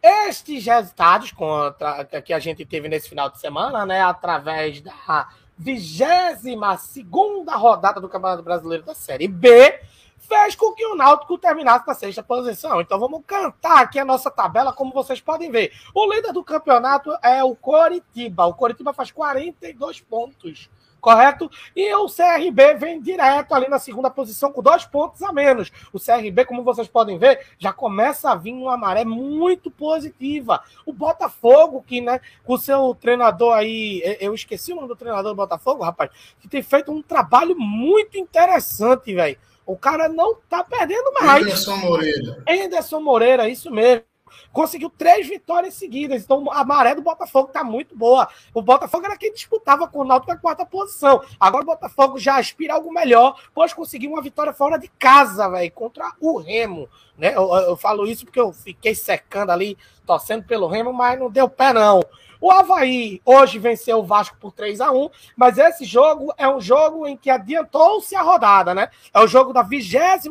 [0.00, 5.28] estes resultados contra que a gente teve nesse final de semana, né, através da
[5.58, 9.80] 22 segunda rodada do Campeonato Brasileiro da Série B,
[10.16, 12.80] fez com que o Náutico terminasse na sexta posição.
[12.80, 15.72] Então vamos cantar aqui a nossa tabela, como vocês podem ver.
[15.92, 18.46] O líder do campeonato é o Coritiba.
[18.46, 20.70] O Coritiba faz 42 pontos
[21.00, 21.50] correto?
[21.74, 25.72] E o CRB vem direto ali na segunda posição com dois pontos a menos.
[25.92, 30.62] O CRB, como vocês podem ver, já começa a vir uma maré muito positiva.
[30.84, 35.32] O Botafogo, que, né, com o seu treinador aí, eu esqueci o nome do treinador
[35.32, 39.38] do Botafogo, rapaz, que tem feito um trabalho muito interessante, velho.
[39.64, 41.44] O cara não tá perdendo mais.
[41.44, 42.42] Anderson Moreira.
[42.48, 44.09] Anderson Moreira, isso mesmo.
[44.52, 46.22] Conseguiu três vitórias seguidas.
[46.22, 48.28] Então a maré do Botafogo está muito boa.
[48.54, 51.22] O Botafogo era quem disputava com o Náutico na quarta posição.
[51.38, 55.72] Agora o Botafogo já aspira algo melhor, pois conseguiu uma vitória fora de casa, velho,
[55.72, 56.88] contra o Remo.
[57.16, 57.34] Né?
[57.36, 59.76] Eu, eu, falo isso porque eu fiquei secando ali,
[60.06, 62.02] torcendo pelo Remo, mas não deu pé, não.
[62.40, 66.58] O Havaí hoje venceu o Vasco por 3 a 1 mas esse jogo é um
[66.58, 68.88] jogo em que adiantou-se a rodada, né?
[69.12, 70.24] É o jogo da 23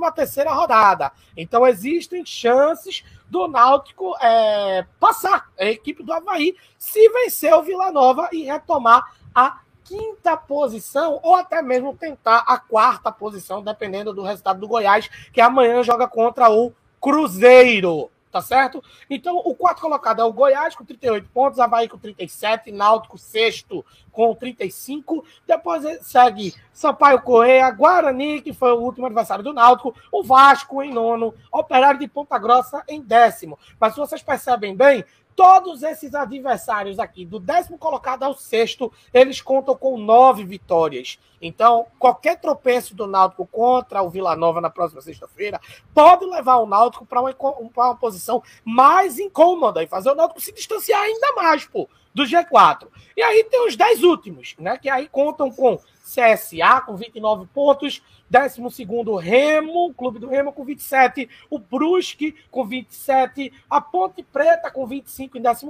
[0.47, 1.11] rodada.
[1.37, 7.91] Então existem chances do Náutico é, passar a equipe do Havaí se vencer o Vila
[7.91, 14.23] Nova e retomar a quinta posição ou até mesmo tentar a quarta posição, dependendo do
[14.23, 16.71] resultado do Goiás, que amanhã joga contra o
[17.01, 18.83] Cruzeiro tá certo?
[19.09, 23.85] Então, o quarto colocado é o Goiás com 38 pontos, Havaí com 37, Náutico sexto
[24.11, 25.23] com 35.
[25.47, 30.93] Depois segue Sampaio Correia, Guarani, que foi o último adversário do Náutico, o Vasco em
[30.93, 33.57] nono, Operário de Ponta Grossa em décimo.
[33.79, 35.03] Mas se vocês percebem bem,
[35.39, 41.17] todos esses adversários aqui, do décimo colocado ao sexto, eles contam com nove vitórias.
[41.41, 45.57] Então, qualquer tropeço do Náutico contra o Vila Nova na próxima sexta-feira
[45.93, 50.51] pode levar o Náutico para uma, uma, posição mais incômoda e fazer o Náutico se
[50.51, 51.87] distanciar ainda mais pô,
[52.19, 52.87] do G4.
[53.15, 54.77] E aí tem os dez últimos, né?
[54.77, 58.85] Que aí contam com CSA com 29 pontos, 12
[59.21, 65.37] Remo, Clube do Remo com 27, o Brusque com 27, a Ponte Preta com 25
[65.37, 65.67] em 14,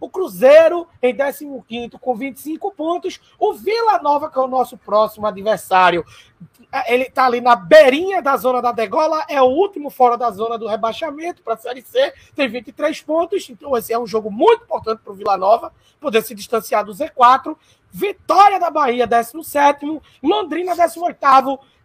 [0.00, 5.26] o Cruzeiro em 15 com 25 pontos, o Vila Nova, que é o nosso próximo
[5.26, 6.04] adversário,
[6.86, 10.58] ele está ali na beirinha da zona da degola, é o último fora da zona
[10.58, 14.64] do rebaixamento para a Série C, tem 23 pontos, então esse é um jogo muito
[14.64, 17.56] importante para o Vila Nova, poder se distanciar do Z4,
[17.90, 21.14] Vitória da Bahia, 17, Londrina, 18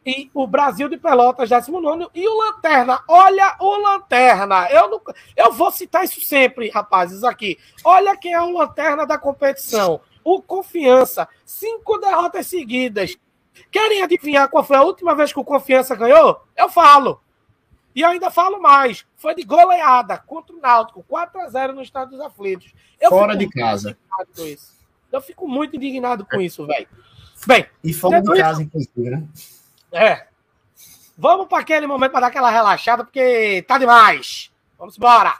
[0.05, 3.03] e o Brasil de Pelotas, 19 e o Lanterna.
[3.09, 4.69] Olha o Lanterna.
[4.71, 5.01] Eu, não,
[5.35, 7.59] eu vou citar isso sempre, rapazes, aqui.
[7.83, 9.99] Olha quem é o Lanterna da competição.
[10.23, 11.27] O Confiança.
[11.45, 13.17] Cinco derrotas seguidas.
[13.71, 16.41] Querem adivinhar qual foi a última vez que o Confiança ganhou?
[16.55, 17.21] Eu falo.
[17.95, 19.05] E eu ainda falo mais.
[19.15, 21.03] Foi de goleada contra o Náutico.
[21.07, 22.73] 4 a 0 no Estado dos Aflitos.
[23.01, 23.97] Eu Fora de casa.
[25.11, 26.87] Eu fico muito indignado com isso, velho.
[27.45, 27.65] Bem.
[27.83, 29.23] E fora de casa, inclusive, né?
[29.91, 30.27] É.
[31.17, 34.51] Vamos para aquele momento para dar aquela relaxada, porque tá demais.
[34.77, 35.33] Vamos embora.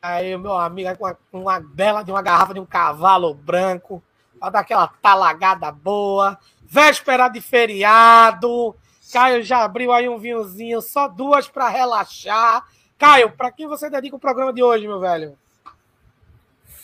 [0.00, 4.02] Aí, meu amigo, com uma, uma bela de uma garrafa de um cavalo branco,
[4.38, 6.38] para dar aquela talagada boa.
[6.62, 8.76] Véspera de feriado.
[9.12, 12.64] Caio já abriu aí um vinhozinho, só duas para relaxar.
[12.98, 15.36] Caio, para quem você dedica o programa de hoje, meu velho?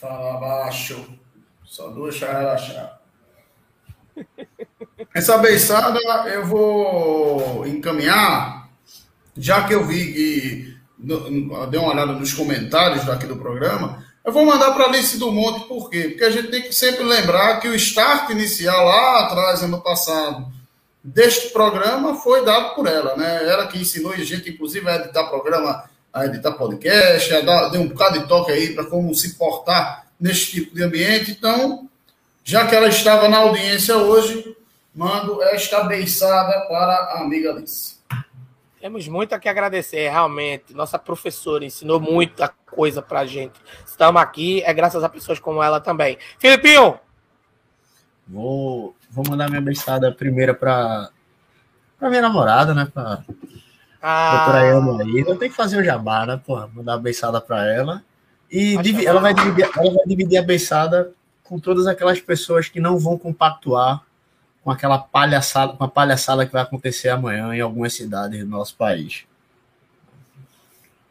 [0.00, 1.06] Fala baixo.
[1.64, 3.00] Só duas para relaxar.
[5.12, 5.98] Essa beiçada
[6.28, 8.68] eu vou encaminhar,
[9.36, 10.73] já que eu vi que
[11.04, 15.30] deu uma olhada nos comentários daqui do programa, eu vou mandar para a Alice do
[15.30, 16.08] Monte, por quê?
[16.08, 20.46] Porque a gente tem que sempre lembrar que o start inicial lá atrás, ano passado,
[21.02, 23.46] deste programa foi dado por ela, né?
[23.46, 27.80] Ela que ensinou a gente, inclusive, a editar programa a editar podcast, a dar, deu
[27.80, 31.32] um bocado de toque aí para como se portar nesse tipo de ambiente.
[31.32, 31.88] Então,
[32.44, 34.56] já que ela estava na audiência hoje,
[34.94, 37.93] mando esta beiçada para a amiga Alice.
[38.84, 40.74] Temos muito a que agradecer, realmente.
[40.74, 43.58] Nossa professora ensinou muita coisa para a gente.
[43.86, 46.18] Estamos aqui, é graças a pessoas como ela também.
[46.38, 47.00] Filipinho!
[48.28, 51.10] Vou, vou mandar minha beiçada primeira para
[51.98, 52.86] minha namorada, né?
[52.92, 53.24] Pra
[54.02, 54.36] ah.
[54.36, 55.20] Doutora Ana aí.
[55.20, 56.38] Eu tenho que fazer o jabá, né?
[56.44, 58.04] Porra, mandar uma beiçada para ela.
[58.52, 61.10] E ela vai, dividir, ela vai dividir a beiçada
[61.42, 64.04] com todas aquelas pessoas que não vão compactuar
[64.64, 68.74] com aquela palhaçada, com a palhaçada que vai acontecer amanhã em algumas cidades do nosso
[68.76, 69.26] país.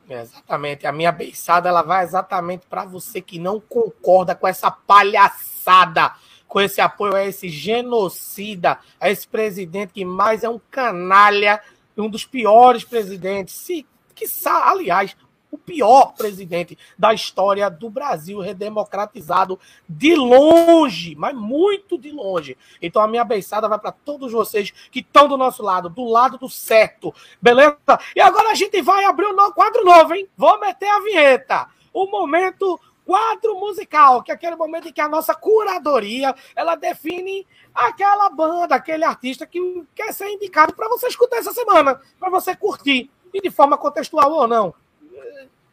[0.10, 0.86] Exatamente.
[0.86, 6.14] A minha beiçada ela vai exatamente para você que não concorda com essa palhaçada,
[6.48, 11.62] com esse apoio a esse genocida, a esse presidente que mais é um canalha
[12.02, 13.86] um dos piores presidentes, se,
[14.16, 15.16] que, aliás,
[15.54, 22.58] o pior presidente da história do Brasil redemocratizado de longe, mas muito de longe.
[22.82, 26.40] Então a minha beiçada vai para todos vocês que estão do nosso lado, do lado
[26.40, 27.78] do certo, beleza?
[28.16, 30.28] E agora a gente vai abrir um quadro novo, hein?
[30.36, 31.68] Vou meter a vinheta.
[31.94, 37.46] O momento quadro musical, que é aquele momento em que a nossa curadoria ela define
[37.76, 42.56] aquela banda, aquele artista que quer ser indicado para você escutar essa semana, para você
[42.56, 44.74] curtir, e de forma contextual ou não.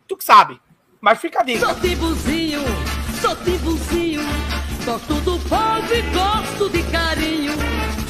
[0.07, 0.61] Tu que sabe.
[1.01, 1.67] Mas fica a dica.
[1.67, 2.61] Sou tibuzinho,
[3.21, 4.23] sou tibuzinho,
[4.85, 7.55] gosto do povo e gosto de carinho.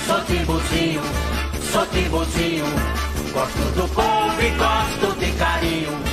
[0.06, 1.30] Sou tibuzinho
[1.70, 2.64] sou timbuzinho.
[3.32, 6.09] Gosto do povo e gosto de carinho.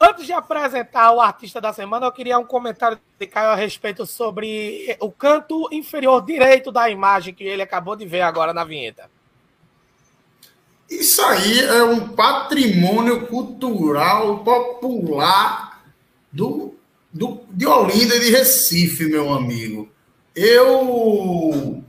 [0.00, 4.06] Antes de apresentar o artista da semana, eu queria um comentário de Caio a respeito
[4.06, 9.10] sobre o canto inferior direito da imagem que ele acabou de ver agora na vinheta.
[10.88, 15.82] Isso aí é um patrimônio cultural popular
[16.32, 16.74] do,
[17.12, 19.90] do, de Olinda e de Recife, meu amigo.
[20.34, 21.82] Eu,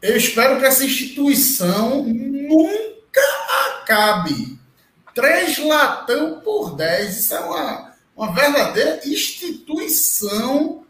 [0.00, 3.20] eu espero que essa instituição nunca
[3.66, 4.57] acabe.
[5.18, 7.18] Três latão por dez.
[7.18, 10.84] Isso é uma, uma verdadeira instituição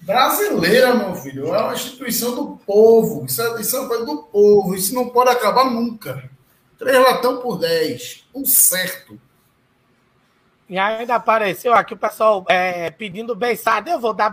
[0.00, 1.54] brasileira, meu filho.
[1.54, 3.26] É uma instituição do povo.
[3.26, 4.74] Isso é, isso é uma coisa do povo.
[4.74, 6.30] Isso não pode acabar nunca.
[6.78, 8.26] Três latão por dez.
[8.34, 9.20] Um certo.
[10.66, 13.90] E ainda apareceu aqui o pessoal é, pedindo beiçada.
[13.90, 14.32] Eu vou dar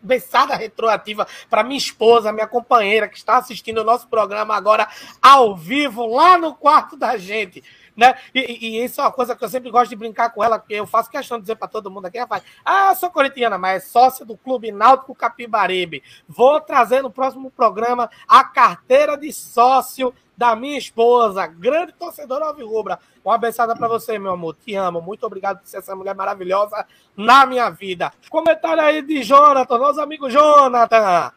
[0.00, 4.86] beiçada retroativa para minha esposa, minha companheira, que está assistindo o nosso programa agora
[5.20, 7.64] ao vivo, lá no quarto da gente.
[7.96, 8.14] Né?
[8.34, 10.74] E, e, isso é uma coisa que eu sempre gosto de brincar com ela, porque
[10.74, 14.24] eu faço questão de dizer para todo mundo aqui, rapaz, ah, sou corintiana, mas é
[14.24, 16.02] do Clube Náutico Capibaribe.
[16.28, 22.98] Vou trazer no próximo programa a carteira de sócio da minha esposa, grande torcedora alvirrubra.
[23.24, 24.54] Uma abençada para você, meu amor.
[24.54, 25.00] Te amo.
[25.00, 26.86] Muito obrigado por ser essa mulher maravilhosa
[27.16, 28.12] na minha vida.
[28.28, 31.32] Comentário aí de Jonathan, nosso amigo Jonathan.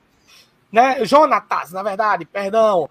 [0.70, 1.06] Né?
[1.06, 2.90] Jonatas, na verdade, perdão.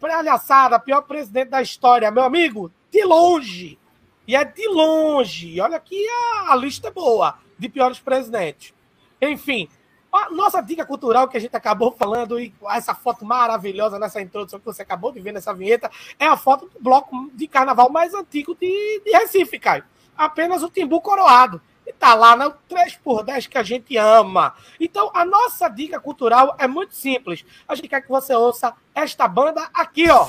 [0.00, 3.78] Palhaçada, pior presidente da história, meu amigo de longe.
[4.26, 5.60] E é de longe.
[5.60, 8.72] Olha que a, a lista é boa de piores presidentes.
[9.20, 9.68] Enfim,
[10.10, 14.58] a nossa dica cultural que a gente acabou falando e essa foto maravilhosa nessa introdução
[14.58, 18.14] que você acabou de ver nessa vinheta é a foto do bloco de carnaval mais
[18.14, 19.84] antigo de, de Recife, Caio.
[20.16, 21.60] Apenas o Timbu coroado.
[21.86, 24.54] E tá lá no 3 por 10 que a gente ama.
[24.80, 27.44] Então, a nossa dica cultural é muito simples.
[27.68, 30.26] A gente quer que você ouça esta banda aqui, ó.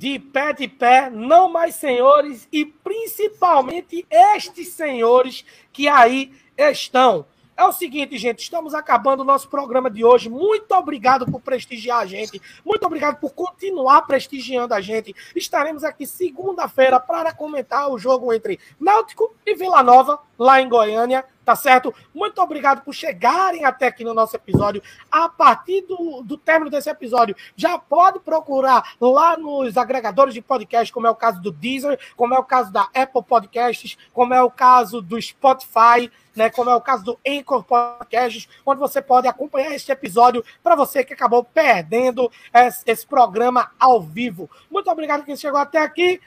[0.00, 5.44] De pé de pé, não mais senhores, e principalmente estes senhores
[5.74, 7.26] que aí estão.
[7.60, 10.30] É o seguinte, gente, estamos acabando o nosso programa de hoje.
[10.30, 12.40] Muito obrigado por prestigiar a gente.
[12.64, 15.14] Muito obrigado por continuar prestigiando a gente.
[15.36, 21.22] Estaremos aqui segunda-feira para comentar o jogo entre Náutico e Vila Nova, lá em Goiânia
[21.50, 21.92] tá certo?
[22.14, 24.80] Muito obrigado por chegarem até aqui no nosso episódio.
[25.10, 30.92] A partir do, do término desse episódio, já pode procurar lá nos agregadores de podcast,
[30.92, 34.40] como é o caso do Deezer, como é o caso da Apple Podcasts, como é
[34.40, 36.08] o caso do Spotify,
[36.40, 40.74] né, como é o caso do Anchor Podcasts, onde você pode acompanhar este episódio para
[40.74, 44.48] você que acabou perdendo esse, esse programa ao vivo.
[44.70, 46.18] Muito obrigado quem chegou até aqui.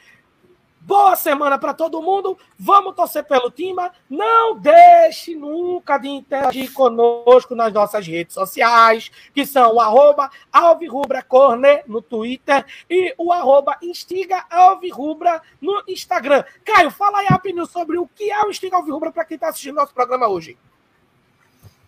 [0.85, 2.37] Boa semana para todo mundo.
[2.59, 3.89] Vamos torcer pelo time.
[4.09, 11.85] Não deixe nunca de interagir conosco nas nossas redes sociais, que são o arroba alvirrubracorner
[11.87, 14.45] no Twitter e o arroba instiga
[15.61, 16.43] no Instagram.
[16.65, 19.47] Caio, fala aí a opinião sobre o que é o Instiga Alvirrubra para quem está
[19.47, 20.57] assistindo nosso programa hoje.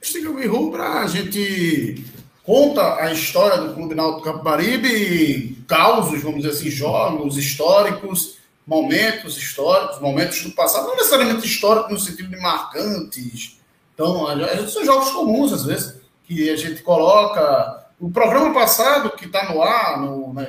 [0.02, 2.02] Instiga Alvirrubra, a gente
[2.44, 10.00] conta a história do Clube Náutico Capibaribe, causos, vamos dizer assim, jogos históricos, momentos históricos,
[10.00, 13.60] momentos do passado, não necessariamente históricos no sentido de marcantes.
[13.94, 14.26] Então,
[14.68, 17.86] são jogos comuns, às vezes, que a gente coloca.
[18.00, 20.44] O programa passado, que está no ar, no, na,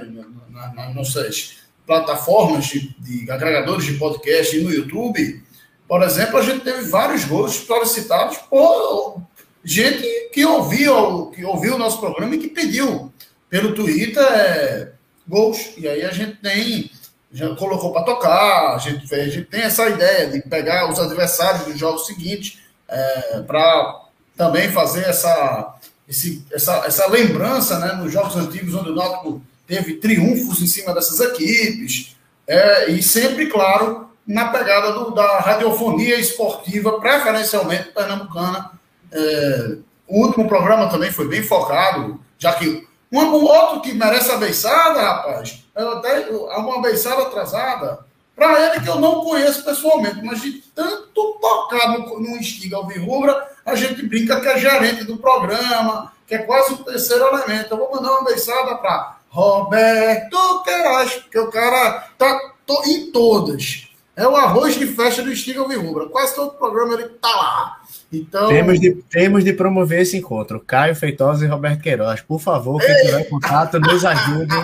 [0.50, 5.44] na, nas nossas plataformas de, de, agregadores de podcast e no YouTube,
[5.86, 9.22] por exemplo, a gente teve vários gols solicitados por
[9.62, 13.12] gente que ouviu, que ouviu o nosso programa e que pediu
[13.48, 14.92] pelo Twitter é,
[15.28, 15.74] gols.
[15.76, 16.90] E aí a gente tem
[17.36, 21.66] já colocou para tocar, a gente, a gente tem essa ideia de pegar os adversários
[21.66, 22.58] dos jogos seguintes
[22.88, 24.04] é, para
[24.34, 25.76] também fazer essa,
[26.08, 30.94] esse, essa, essa lembrança né, nos jogos antigos, onde o Náutico teve triunfos em cima
[30.94, 38.70] dessas equipes, é, e sempre, claro, na pegada do, da radiofonia esportiva, preferencialmente pernambucana.
[39.12, 39.76] É,
[40.08, 44.36] o último programa também foi bem focado, já que um, um outro que merece a
[44.36, 50.52] beiçada, rapaz, até uma beiçada atrasada, Para ele que eu não conheço pessoalmente, mas de
[50.74, 56.34] tanto tocar no, no Instiga Alvirrubra, a gente brinca que é gerente do programa, que
[56.34, 57.72] é quase o terceiro elemento.
[57.72, 62.38] Eu vou mandar uma beijada para Roberto Queiroz, porque o cara tá
[62.84, 63.88] em todas.
[64.14, 66.06] É o arroz de festa do Instiga Alvirrubra.
[66.08, 67.80] Quase todo programa ele tá lá.
[68.12, 68.48] Então...
[68.48, 70.60] Temos, de, temos de promover esse encontro.
[70.60, 72.20] Caio Feitosa e Roberto Queiroz.
[72.20, 74.54] Por favor, quem tiver contato, nos ajude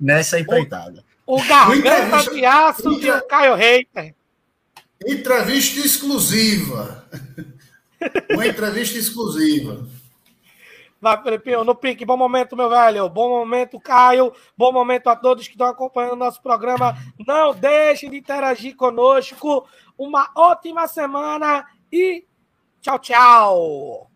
[0.00, 1.04] nessa empreitada.
[1.26, 4.14] O garganta de aço e o Caio Reiter.
[5.06, 7.04] Entrevista exclusiva.
[8.30, 9.86] Uma entrevista exclusiva.
[11.00, 12.04] Vai, Felipinho, no pique.
[12.04, 13.08] Bom momento, meu velho.
[13.08, 14.32] Bom momento, Caio.
[14.56, 16.96] Bom momento a todos que estão acompanhando o nosso programa.
[17.26, 19.66] Não deixem de interagir conosco.
[19.98, 22.24] Uma ótima semana e
[22.82, 24.11] tchau, tchau.